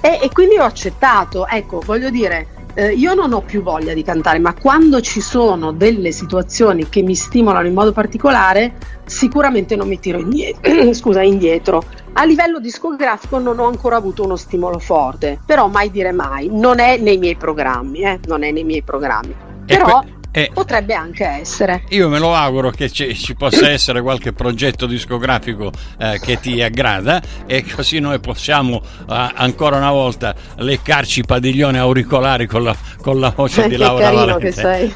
E, 0.00 0.20
e 0.22 0.30
quindi 0.32 0.58
ho 0.58 0.64
accettato, 0.64 1.46
ecco, 1.48 1.82
voglio 1.84 2.10
dire, 2.10 2.48
eh, 2.76 2.92
io 2.92 3.14
non 3.14 3.32
ho 3.32 3.40
più 3.40 3.62
voglia 3.62 3.94
di 3.94 4.02
cantare, 4.02 4.38
ma 4.38 4.52
quando 4.52 5.00
ci 5.00 5.22
sono 5.22 5.72
delle 5.72 6.12
situazioni 6.12 6.90
che 6.90 7.00
mi 7.00 7.14
stimolano 7.14 7.66
in 7.66 7.72
modo 7.72 7.90
particolare, 7.90 8.74
sicuramente 9.06 9.76
non 9.76 9.88
mi 9.88 9.98
tiro 9.98 10.18
indietro. 10.18 10.92
Scusa, 10.92 11.22
indietro. 11.22 11.82
A 12.12 12.24
livello 12.24 12.60
discografico 12.60 13.38
non 13.38 13.58
ho 13.60 13.66
ancora 13.66 13.96
avuto 13.96 14.24
uno 14.24 14.36
stimolo 14.36 14.78
forte, 14.78 15.40
però 15.44 15.68
mai 15.68 15.90
dire 15.90 16.12
mai, 16.12 16.48
non 16.52 16.78
è 16.78 16.98
nei 16.98 17.16
miei 17.16 17.36
programmi, 17.36 18.00
eh? 18.00 18.20
non 18.26 18.42
è 18.42 18.50
nei 18.50 18.64
miei 18.64 18.82
programmi. 18.82 19.34
Però 19.64 20.00
que- 20.00 20.15
eh, 20.36 20.50
Potrebbe 20.52 20.92
anche 20.92 21.24
essere. 21.24 21.84
Io 21.88 22.10
me 22.10 22.18
lo 22.18 22.34
auguro 22.34 22.68
che 22.70 22.90
ci, 22.90 23.16
ci 23.16 23.34
possa 23.34 23.70
essere 23.70 24.02
qualche 24.02 24.34
progetto 24.34 24.84
discografico 24.84 25.72
eh, 25.98 26.20
che 26.22 26.38
ti 26.38 26.60
aggrada 26.60 27.22
e 27.46 27.64
così 27.64 28.00
noi 28.00 28.20
possiamo 28.20 28.82
eh, 29.08 29.32
ancora 29.34 29.78
una 29.78 29.90
volta 29.90 30.34
leccarci 30.56 31.20
i 31.20 31.24
padiglioni 31.24 31.78
auricolari 31.78 32.46
con 32.46 32.64
la, 32.64 32.76
con 33.00 33.18
la 33.18 33.32
voce 33.34 33.64
eh, 33.64 33.68
di 33.68 33.76
Laura 33.78 34.10
Valente. 34.10 34.40
che 34.40 34.52
sei. 34.52 34.94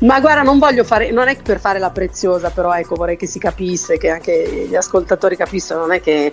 Ma 0.00 0.20
guarda, 0.20 0.40
non 0.40 0.58
voglio 0.58 0.84
fare, 0.84 1.10
non 1.10 1.28
è 1.28 1.36
per 1.42 1.60
fare 1.60 1.78
la 1.78 1.90
preziosa, 1.90 2.48
però 2.48 2.72
ecco, 2.72 2.94
vorrei 2.94 3.18
che 3.18 3.26
si 3.26 3.38
capisse, 3.38 3.98
che 3.98 4.08
anche 4.08 4.68
gli 4.70 4.74
ascoltatori 4.74 5.36
capissero, 5.36 5.80
non 5.80 5.92
è 5.92 6.00
che 6.00 6.32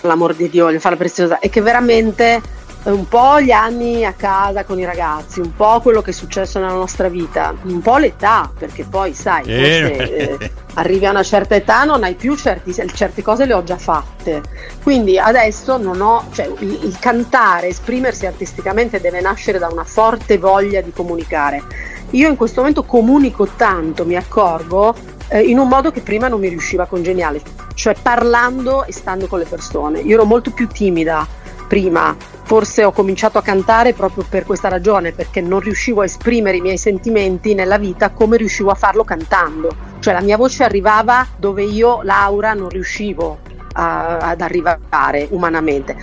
l'amor 0.00 0.34
di 0.34 0.48
Dio 0.48 0.64
voglio 0.64 0.80
fare 0.80 0.94
la 0.94 1.00
preziosa, 1.02 1.38
è 1.38 1.50
che 1.50 1.60
veramente 1.60 2.40
un 2.84 3.06
po' 3.08 3.40
gli 3.40 3.50
anni 3.50 4.04
a 4.04 4.14
casa 4.14 4.64
con 4.64 4.78
i 4.78 4.84
ragazzi, 4.84 5.40
un 5.40 5.54
po' 5.54 5.80
quello 5.80 6.00
che 6.00 6.10
è 6.10 6.14
successo 6.14 6.58
nella 6.58 6.72
nostra 6.72 7.08
vita, 7.08 7.54
un 7.64 7.80
po' 7.80 7.98
l'età, 7.98 8.50
perché 8.58 8.84
poi 8.84 9.12
sai, 9.12 9.42
forse, 9.44 10.38
eh, 10.38 10.50
arrivi 10.74 11.04
a 11.04 11.10
una 11.10 11.22
certa 11.22 11.54
età, 11.54 11.84
non 11.84 12.02
hai 12.04 12.14
più 12.14 12.34
certi, 12.36 12.72
certe 12.94 13.22
cose 13.22 13.44
le 13.44 13.52
ho 13.52 13.62
già 13.62 13.76
fatte. 13.76 14.40
Quindi 14.82 15.18
adesso 15.18 15.76
non 15.76 16.00
ho, 16.00 16.24
cioè, 16.32 16.50
il, 16.60 16.84
il 16.84 16.96
cantare, 16.98 17.68
esprimersi 17.68 18.24
artisticamente 18.24 19.00
deve 19.00 19.20
nascere 19.20 19.58
da 19.58 19.68
una 19.70 19.84
forte 19.84 20.38
voglia 20.38 20.80
di 20.80 20.92
comunicare. 20.92 21.62
Io 22.10 22.28
in 22.28 22.36
questo 22.36 22.60
momento 22.60 22.84
comunico 22.84 23.46
tanto, 23.56 24.06
mi 24.06 24.16
accorgo, 24.16 24.94
eh, 25.28 25.42
in 25.42 25.58
un 25.58 25.68
modo 25.68 25.90
che 25.90 26.00
prima 26.00 26.28
non 26.28 26.40
mi 26.40 26.48
riusciva 26.48 26.84
a 26.84 26.86
congeniare, 26.86 27.42
cioè 27.74 27.94
parlando 28.00 28.84
e 28.84 28.92
stando 28.92 29.26
con 29.26 29.38
le 29.38 29.44
persone. 29.44 30.00
Io 30.00 30.14
ero 30.14 30.24
molto 30.24 30.50
più 30.50 30.66
timida 30.66 31.38
prima. 31.70 32.16
Forse 32.42 32.82
ho 32.82 32.90
cominciato 32.90 33.38
a 33.38 33.42
cantare 33.42 33.92
proprio 33.92 34.24
per 34.28 34.44
questa 34.44 34.66
ragione, 34.66 35.12
perché 35.12 35.40
non 35.40 35.60
riuscivo 35.60 36.00
a 36.00 36.04
esprimere 36.04 36.56
i 36.56 36.60
miei 36.60 36.76
sentimenti 36.76 37.54
nella 37.54 37.78
vita 37.78 38.10
come 38.10 38.36
riuscivo 38.36 38.72
a 38.72 38.74
farlo 38.74 39.04
cantando. 39.04 39.68
Cioè 40.00 40.12
la 40.12 40.20
mia 40.20 40.36
voce 40.36 40.64
arrivava 40.64 41.24
dove 41.36 41.62
io, 41.62 42.00
Laura, 42.02 42.54
non 42.54 42.68
riuscivo 42.68 43.38
a, 43.74 44.16
ad 44.16 44.40
arrivare 44.40 45.28
umanamente. 45.30 45.96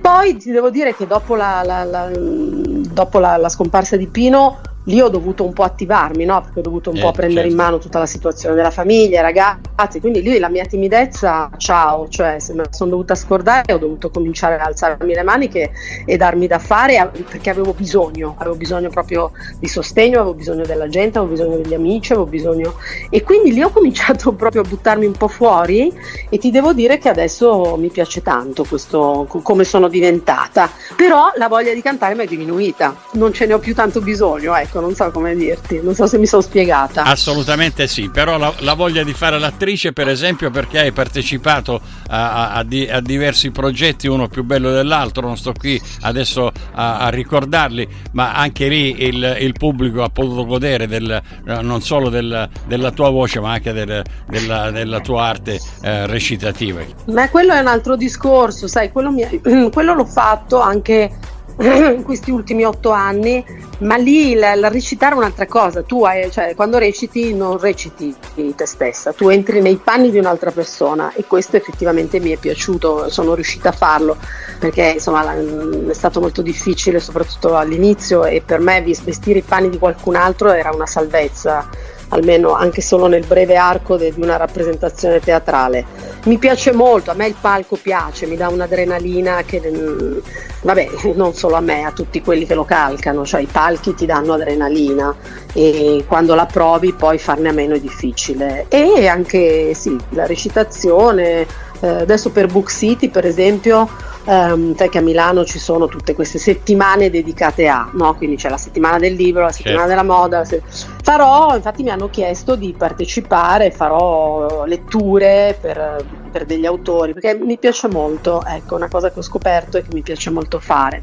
Poi 0.00 0.36
ti 0.38 0.50
devo 0.50 0.70
dire 0.70 0.96
che 0.96 1.06
dopo 1.06 1.36
la, 1.36 1.62
la, 1.64 1.84
la, 1.84 2.10
dopo 2.12 3.20
la 3.20 3.48
scomparsa 3.48 3.96
di 3.96 4.08
Pino 4.08 4.58
lì 4.84 5.00
ho 5.00 5.08
dovuto 5.08 5.44
un 5.44 5.52
po' 5.52 5.62
attivarmi, 5.62 6.24
no? 6.24 6.40
perché 6.40 6.58
ho 6.58 6.62
dovuto 6.62 6.90
un 6.90 6.96
eh, 6.96 7.00
po' 7.00 7.12
prendere 7.12 7.48
certo. 7.48 7.50
in 7.50 7.56
mano 7.56 7.78
tutta 7.78 7.98
la 7.98 8.06
situazione 8.06 8.54
della 8.54 8.70
famiglia, 8.70 9.20
ragazzi, 9.20 10.00
quindi 10.00 10.22
lì 10.22 10.38
la 10.38 10.48
mia 10.48 10.64
timidezza, 10.64 11.50
ciao, 11.56 12.08
cioè 12.08 12.38
se 12.38 12.52
me 12.54 12.62
la 12.64 12.68
sono 12.72 12.90
dovuta 12.90 13.14
scordare 13.14 13.72
ho 13.72 13.78
dovuto 13.78 14.10
cominciare 14.10 14.58
a 14.58 14.64
alzarmi 14.64 15.14
le 15.14 15.22
maniche 15.22 15.72
e 16.04 16.16
darmi 16.16 16.46
da 16.46 16.58
fare 16.58 17.10
perché 17.28 17.50
avevo 17.50 17.74
bisogno, 17.74 18.34
avevo 18.38 18.56
bisogno 18.56 18.88
proprio 18.88 19.32
di 19.58 19.68
sostegno, 19.68 20.20
avevo 20.20 20.34
bisogno 20.34 20.64
della 20.64 20.88
gente, 20.88 21.18
avevo 21.18 21.34
bisogno 21.34 21.56
degli 21.56 21.74
amici, 21.74 22.12
avevo 22.12 22.26
bisogno... 22.26 22.74
E 23.10 23.22
quindi 23.22 23.52
lì 23.52 23.62
ho 23.62 23.70
cominciato 23.70 24.32
proprio 24.34 24.62
a 24.62 24.64
buttarmi 24.64 25.06
un 25.06 25.12
po' 25.12 25.28
fuori 25.28 25.92
e 26.28 26.38
ti 26.38 26.50
devo 26.50 26.72
dire 26.72 26.98
che 26.98 27.08
adesso 27.08 27.76
mi 27.78 27.88
piace 27.88 28.22
tanto 28.22 28.64
questo, 28.64 29.26
come 29.42 29.64
sono 29.64 29.88
diventata, 29.88 30.70
però 30.96 31.30
la 31.36 31.48
voglia 31.48 31.72
di 31.72 31.82
cantare 31.82 32.14
mi 32.14 32.24
è 32.24 32.26
diminuita, 32.26 32.94
non 33.12 33.32
ce 33.32 33.46
ne 33.46 33.54
ho 33.54 33.58
più 33.58 33.74
tanto 33.74 34.00
bisogno, 34.00 34.54
ecco 34.56 34.71
ecco, 34.72 34.80
non 34.80 34.94
so 34.94 35.10
come 35.10 35.36
dirti, 35.36 35.80
non 35.82 35.94
so 35.94 36.06
se 36.06 36.16
mi 36.18 36.26
sono 36.26 36.40
spiegata. 36.40 37.02
Assolutamente 37.02 37.86
sì, 37.86 38.08
però 38.08 38.38
la, 38.38 38.52
la 38.60 38.72
voglia 38.72 39.02
di 39.02 39.12
fare 39.12 39.38
l'attrice, 39.38 39.92
per 39.92 40.08
esempio, 40.08 40.50
perché 40.50 40.78
hai 40.78 40.92
partecipato 40.92 41.80
a, 42.08 42.52
a, 42.52 42.64
a, 42.90 43.00
diversi 43.00 43.50
progetti, 43.50 44.08
uno 44.08 44.28
più 44.28 44.42
bello 44.42 44.70
dell'altro, 44.70 45.26
non 45.26 45.36
sto 45.36 45.52
qui 45.52 45.80
adesso 46.00 46.50
a, 46.72 47.10
ricordarli, 47.10 47.86
ma 48.12 48.32
anche 48.34 48.68
lì 48.68 49.02
il, 49.02 49.36
il, 49.40 49.52
pubblico 49.52 50.02
ha 50.02 50.08
potuto 50.08 50.46
godere 50.46 50.86
del, 50.86 51.20
non 51.44 51.82
solo 51.82 52.08
del, 52.08 52.48
della 52.66 52.90
tua 52.90 53.10
voce, 53.10 53.40
ma 53.40 53.52
anche 53.52 53.72
del, 53.72 54.02
della, 54.26 54.70
della, 54.70 55.00
tua 55.00 55.24
arte 55.24 55.60
eh, 55.82 56.06
recitativa. 56.06 56.80
Ma 57.06 57.28
quello 57.28 57.52
è 57.52 57.58
un 57.58 57.66
altro 57.66 57.96
discorso, 57.96 58.66
sai, 58.66 58.90
quello, 58.90 59.10
mi, 59.10 59.26
quello 59.70 59.94
l'ho 59.94 60.06
fatto 60.06 60.60
anche 60.60 61.10
in 61.58 62.02
questi 62.02 62.30
ultimi 62.30 62.64
otto 62.64 62.90
anni, 62.90 63.44
ma 63.78 63.96
lì 63.96 64.34
la, 64.34 64.54
la 64.54 64.68
recitare 64.68 65.14
è 65.14 65.18
un'altra 65.18 65.46
cosa, 65.46 65.82
tu 65.82 66.04
hai, 66.04 66.30
cioè, 66.30 66.54
quando 66.54 66.78
reciti 66.78 67.34
non 67.34 67.58
reciti 67.58 68.14
te 68.54 68.66
stessa, 68.66 69.12
tu 69.12 69.28
entri 69.28 69.60
nei 69.60 69.76
panni 69.76 70.10
di 70.10 70.18
un'altra 70.18 70.50
persona 70.50 71.12
e 71.14 71.24
questo 71.24 71.56
effettivamente 71.56 72.20
mi 72.20 72.30
è 72.30 72.36
piaciuto, 72.36 73.08
sono 73.10 73.34
riuscita 73.34 73.70
a 73.70 73.72
farlo 73.72 74.16
perché 74.58 74.92
insomma 74.94 75.34
è 75.34 75.92
stato 75.92 76.20
molto 76.20 76.42
difficile 76.42 77.00
soprattutto 77.00 77.56
all'inizio 77.56 78.24
e 78.24 78.42
per 78.44 78.60
me 78.60 78.80
vestire 78.82 79.40
i 79.40 79.42
panni 79.42 79.68
di 79.68 79.78
qualcun 79.78 80.14
altro 80.14 80.52
era 80.52 80.70
una 80.72 80.86
salvezza 80.86 81.68
almeno 82.12 82.52
anche 82.52 82.80
solo 82.80 83.06
nel 83.06 83.24
breve 83.26 83.56
arco 83.56 83.96
de, 83.96 84.12
di 84.12 84.20
una 84.20 84.36
rappresentazione 84.36 85.20
teatrale. 85.20 85.84
Mi 86.24 86.38
piace 86.38 86.72
molto, 86.72 87.10
a 87.10 87.14
me 87.14 87.26
il 87.26 87.36
palco 87.38 87.76
piace, 87.76 88.26
mi 88.26 88.36
dà 88.36 88.48
un'adrenalina 88.48 89.42
che, 89.42 89.60
mm, 89.64 90.18
vabbè, 90.62 90.88
non 91.16 91.34
solo 91.34 91.56
a 91.56 91.60
me, 91.60 91.84
a 91.84 91.92
tutti 91.92 92.20
quelli 92.20 92.46
che 92.46 92.54
lo 92.54 92.64
calcano, 92.64 93.24
cioè 93.24 93.40
i 93.40 93.48
palchi 93.50 93.94
ti 93.94 94.06
danno 94.06 94.34
adrenalina 94.34 95.14
e 95.52 96.04
quando 96.06 96.34
la 96.34 96.46
provi 96.46 96.92
poi 96.92 97.18
farne 97.18 97.48
a 97.48 97.52
meno 97.52 97.74
è 97.74 97.80
difficile. 97.80 98.66
E 98.68 99.06
anche 99.06 99.74
sì, 99.74 99.98
la 100.10 100.26
recitazione, 100.26 101.46
eh, 101.82 101.88
adesso 101.88 102.30
per 102.30 102.46
Book 102.46 102.70
City 102.70 103.10
per 103.10 103.26
esempio 103.26 104.10
Um, 104.24 104.76
sai 104.76 104.88
che 104.88 104.98
a 104.98 105.00
Milano 105.00 105.44
ci 105.44 105.58
sono 105.58 105.88
tutte 105.88 106.14
queste 106.14 106.38
settimane 106.38 107.10
dedicate 107.10 107.66
a, 107.66 107.90
no? 107.94 108.14
quindi 108.14 108.36
c'è 108.36 108.48
la 108.48 108.56
settimana 108.56 108.96
del 108.96 109.14
libro, 109.14 109.42
la 109.42 109.50
settimana 109.50 109.88
certo. 109.88 110.02
della 110.02 110.16
moda. 110.16 110.44
Se... 110.44 110.62
Farò, 111.02 111.56
infatti 111.56 111.82
mi 111.82 111.90
hanno 111.90 112.08
chiesto 112.08 112.54
di 112.54 112.72
partecipare, 112.72 113.72
farò 113.72 114.64
letture 114.64 115.58
per, 115.60 116.04
per 116.30 116.44
degli 116.44 116.66
autori, 116.66 117.14
perché 117.14 117.34
mi 117.34 117.58
piace 117.58 117.88
molto, 117.88 118.44
ecco, 118.46 118.76
una 118.76 118.88
cosa 118.88 119.10
che 119.10 119.18
ho 119.18 119.22
scoperto 119.22 119.78
e 119.78 119.82
che 119.82 119.92
mi 119.92 120.02
piace 120.02 120.30
molto 120.30 120.60
fare 120.60 121.02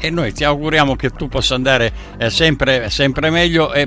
e 0.00 0.10
noi 0.10 0.32
ti 0.32 0.44
auguriamo 0.44 0.96
che 0.96 1.10
tu 1.10 1.28
possa 1.28 1.54
andare 1.54 1.92
eh, 2.18 2.30
sempre, 2.30 2.88
sempre, 2.90 3.30
meglio 3.30 3.72
e 3.72 3.86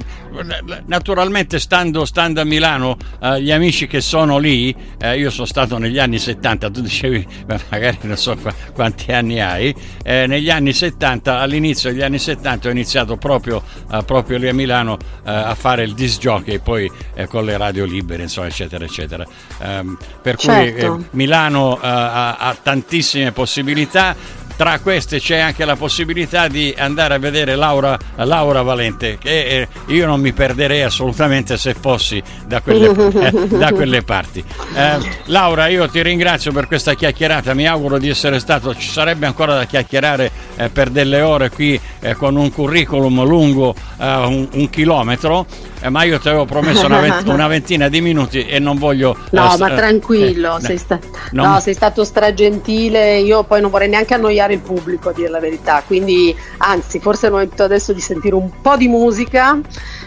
naturalmente 0.85 1.59
stando, 1.59 2.05
stando 2.05 2.41
a 2.41 2.43
Milano 2.43 2.97
eh, 3.21 3.41
gli 3.41 3.51
amici 3.51 3.87
che 3.87 4.01
sono 4.01 4.37
lì 4.37 4.75
eh, 4.99 5.17
io 5.17 5.29
sono 5.29 5.45
stato 5.45 5.77
negli 5.77 5.99
anni 5.99 6.19
70 6.19 6.69
tu 6.69 6.81
dicevi 6.81 7.25
magari 7.69 7.99
non 8.01 8.17
so 8.17 8.37
quanti 8.73 9.11
anni 9.11 9.39
hai 9.39 9.73
eh, 10.03 10.27
negli 10.27 10.49
anni 10.49 10.73
70 10.73 11.39
all'inizio 11.39 11.91
degli 11.91 12.01
anni 12.01 12.19
70 12.19 12.67
ho 12.67 12.71
iniziato 12.71 13.17
proprio, 13.17 13.63
eh, 13.91 14.03
proprio 14.03 14.37
lì 14.37 14.49
a 14.49 14.53
Milano 14.53 14.97
eh, 15.25 15.31
a 15.31 15.55
fare 15.55 15.83
il 15.83 15.93
disc 15.93 16.19
jockey 16.19 16.59
poi 16.59 16.91
con 17.27 17.45
le 17.45 17.57
radio 17.57 17.85
libere 17.85 18.23
insomma 18.23 18.47
eccetera 18.47 18.83
eccetera 18.83 19.25
ehm, 19.61 19.97
per 20.21 20.37
certo. 20.37 20.95
cui 20.95 21.05
Milano 21.11 21.77
ha, 21.79 22.35
ha 22.35 22.57
tantissime 22.61 23.31
possibilità 23.31 24.15
tra 24.61 24.77
queste 24.77 25.19
c'è 25.19 25.39
anche 25.39 25.65
la 25.65 25.75
possibilità 25.75 26.47
di 26.47 26.71
andare 26.77 27.15
a 27.15 27.17
vedere 27.17 27.55
Laura, 27.55 27.97
Laura 28.17 28.61
Valente, 28.61 29.17
che 29.17 29.43
eh, 29.61 29.67
io 29.87 30.05
non 30.05 30.21
mi 30.21 30.33
perderei 30.33 30.83
assolutamente 30.83 31.57
se 31.57 31.73
fossi 31.73 32.21
da 32.45 32.61
quelle, 32.61 32.91
eh, 33.25 33.47
da 33.47 33.71
quelle 33.71 34.03
parti. 34.03 34.43
Eh, 34.75 34.99
Laura, 35.25 35.65
io 35.65 35.89
ti 35.89 36.03
ringrazio 36.03 36.51
per 36.51 36.67
questa 36.67 36.93
chiacchierata, 36.93 37.55
mi 37.55 37.65
auguro 37.65 37.97
di 37.97 38.07
essere 38.07 38.37
stato, 38.37 38.75
ci 38.75 38.87
sarebbe 38.87 39.25
ancora 39.25 39.55
da 39.55 39.65
chiacchierare 39.65 40.29
eh, 40.55 40.69
per 40.69 40.91
delle 40.91 41.21
ore 41.21 41.49
qui 41.49 41.81
eh, 41.99 42.13
con 42.13 42.35
un 42.35 42.51
curriculum 42.51 43.25
lungo 43.25 43.73
un, 43.97 44.47
un 44.51 44.69
chilometro 44.69 45.47
eh, 45.81 45.89
ma 45.89 46.03
io 46.03 46.19
ti 46.19 46.27
avevo 46.27 46.45
promesso 46.45 46.85
una, 46.85 46.99
vent- 46.99 47.25
una, 47.29 47.47
ventina 47.47 47.89
di 47.89 48.01
minuti 48.01 48.45
e 48.45 48.59
non 48.59 48.77
voglio... 48.77 49.17
No, 49.31 49.53
uh, 49.53 49.57
ma 49.57 49.73
tranquillo, 49.73 50.57
eh, 50.57 50.61
sei, 50.61 50.77
sta- 50.77 50.99
non... 51.31 51.49
no, 51.49 51.59
sei 51.59 51.73
stato 51.73 52.03
stragentile, 52.03 53.17
io 53.17 53.43
poi 53.43 53.61
non 53.61 53.71
vorrei 53.71 53.89
neanche 53.89 54.13
annoiare 54.13 54.53
il 54.53 54.59
pubblico 54.59 55.09
a 55.09 55.13
dire 55.13 55.29
la 55.29 55.39
verità, 55.39 55.81
quindi 55.85 56.35
anzi 56.57 56.99
forse 56.99 57.23
è 57.23 57.29
il 57.29 57.33
momento 57.33 57.63
adesso 57.63 57.93
di 57.93 57.99
sentire 57.99 58.35
un 58.35 58.61
po' 58.61 58.77
di 58.77 58.87
musica. 58.87 59.59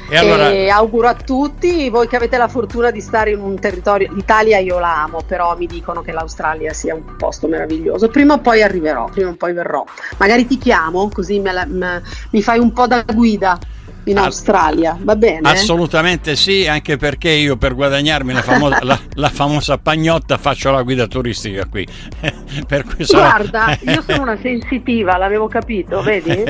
E, 0.09 0.17
allora... 0.17 0.51
e, 0.51 0.69
auguro 0.69 1.09
a 1.09 1.15
tutti, 1.15 1.89
voi 1.89 2.07
che 2.07 2.17
avete 2.17 2.37
la 2.37 2.47
fortuna 2.47 2.91
di 2.91 3.01
stare 3.01 3.31
in 3.31 3.41
un 3.41 3.59
territorio, 3.59 4.13
l'Italia 4.13 4.59
io 4.59 4.79
la 4.79 5.03
amo, 5.03 5.23
però 5.27 5.57
mi 5.57 5.67
dicono 5.67 6.03
che 6.03 6.13
l'Australia 6.13 6.73
sia 6.73 6.95
un 6.95 7.17
posto 7.17 7.49
meraviglioso. 7.49 8.09
Prima 8.09 8.35
o 8.35 8.39
poi 8.39 8.63
arriverò, 8.63 9.07
prima 9.07 9.31
o 9.31 9.35
poi 9.35 9.53
verrò. 9.53 9.85
Magari 10.19 10.47
ti 10.47 10.59
chiamo, 10.59 11.09
così 11.09 11.41
me 11.41 11.53
la, 11.53 11.65
me, 11.67 12.03
mi 12.31 12.43
fai 12.43 12.61
un 12.61 12.73
po' 12.73 12.87
da 12.87 13.03
guida 13.03 13.59
in 14.05 14.19
Australia, 14.19 14.97
va 15.01 15.17
bene? 15.17 15.49
Assolutamente 15.49 16.37
sì, 16.37 16.67
anche 16.67 16.97
perché 16.97 17.31
io 17.31 17.57
per 17.57 17.75
guadagnarmi 17.75 18.33
la 18.33 18.43
famosa, 18.43 18.79
la, 18.85 18.99
la 19.14 19.29
famosa 19.29 19.79
pagnotta 19.79 20.37
faccio 20.37 20.71
la 20.71 20.83
guida 20.83 21.07
turistica 21.07 21.67
qui. 21.67 21.87
Guarda, 23.09 23.79
io 23.81 24.03
sono 24.07 24.23
una 24.23 24.38
sensitiva, 24.43 25.17
l'avevo 25.17 25.49
capito, 25.49 26.03
vedi? 26.03 26.43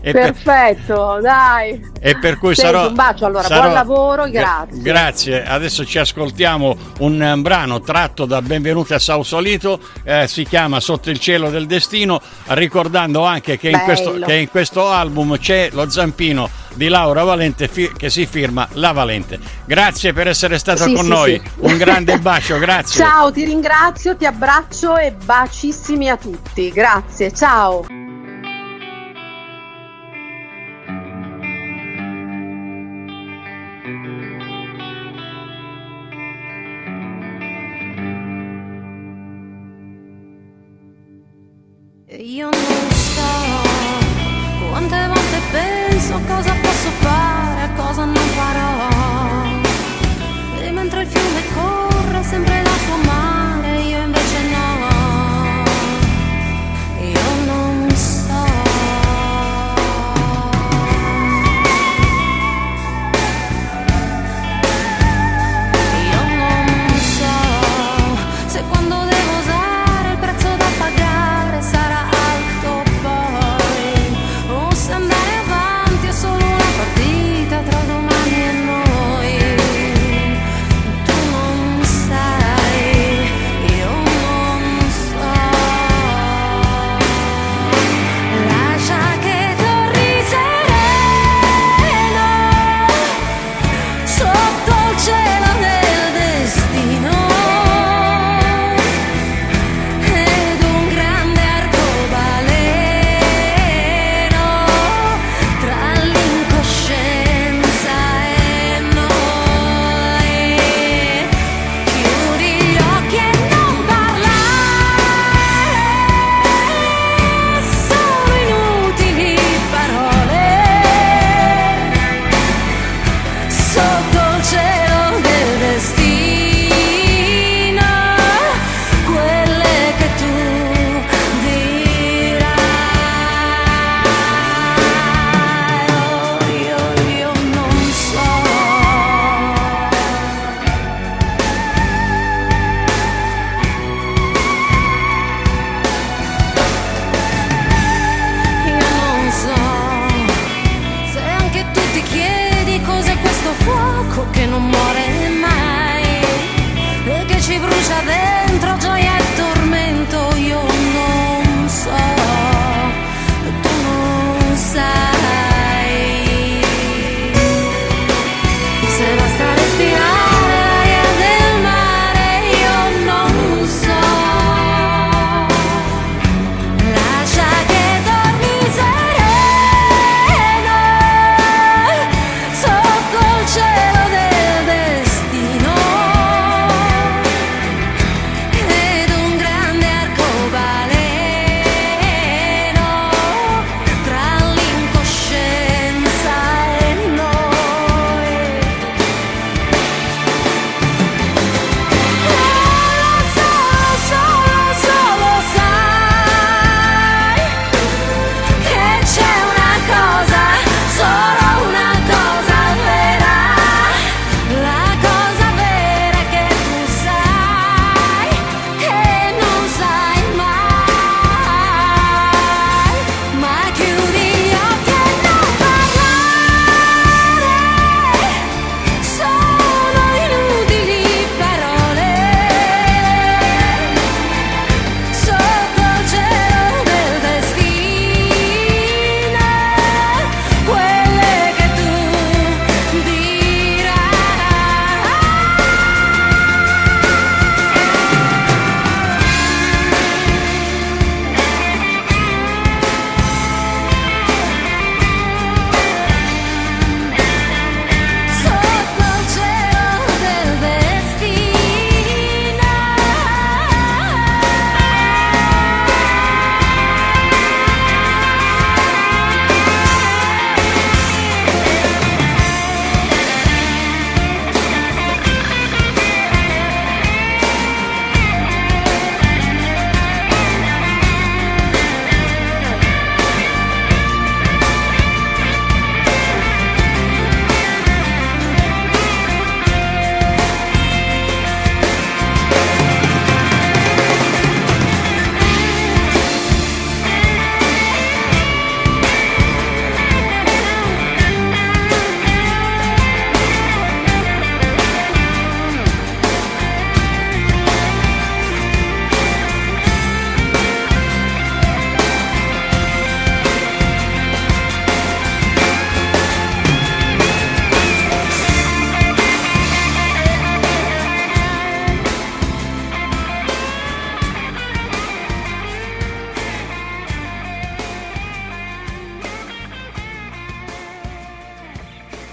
Perfetto, 0.00 1.12
per... 1.14 1.22
dai. 1.22 1.90
E 2.00 2.16
per 2.18 2.38
cui 2.38 2.54
Senti, 2.54 2.72
sarò... 2.72 2.88
Un 2.88 2.94
bacio 2.94 3.26
allora, 3.26 3.44
sarò... 3.44 3.62
buon 3.62 3.72
lavoro 3.74 4.28
grazie. 4.30 4.82
Grazie, 4.82 5.44
adesso 5.44 5.84
ci 5.84 5.98
ascoltiamo 5.98 6.76
un 7.00 7.38
brano 7.40 7.80
tratto 7.80 8.24
da 8.24 8.40
Benvenuti 8.40 8.94
a 8.94 8.98
Sausolito, 8.98 9.80
eh, 10.04 10.26
si 10.26 10.44
chiama 10.44 10.80
Sotto 10.80 11.10
il 11.10 11.18
cielo 11.18 11.50
del 11.50 11.66
destino, 11.66 12.20
ricordando 12.48 13.24
anche 13.24 13.58
che 13.58 13.70
in, 13.70 13.80
questo, 13.84 14.18
che 14.24 14.34
in 14.36 14.48
questo 14.48 14.88
album 14.88 15.38
c'è 15.38 15.68
lo 15.72 15.88
zampino 15.88 16.66
di 16.74 16.88
Laura 16.88 17.24
Valente 17.24 17.68
fi- 17.68 17.92
che 17.96 18.10
si 18.10 18.26
firma 18.26 18.68
La 18.72 18.92
Valente. 18.92 19.38
Grazie 19.64 20.12
per 20.12 20.28
essere 20.28 20.58
stata 20.58 20.84
sì, 20.84 20.92
con 20.92 21.04
sì, 21.04 21.10
noi. 21.10 21.40
Sì. 21.42 21.50
Un 21.58 21.76
grande 21.76 22.18
bacio, 22.18 22.58
grazie. 22.58 23.04
Ciao, 23.04 23.30
ti 23.32 23.44
ringrazio, 23.44 24.16
ti 24.16 24.26
abbraccio 24.26 24.96
e 24.96 25.12
bacissimi 25.12 26.08
a 26.08 26.16
tutti. 26.16 26.70
Grazie, 26.70 27.32
ciao. 27.32 27.97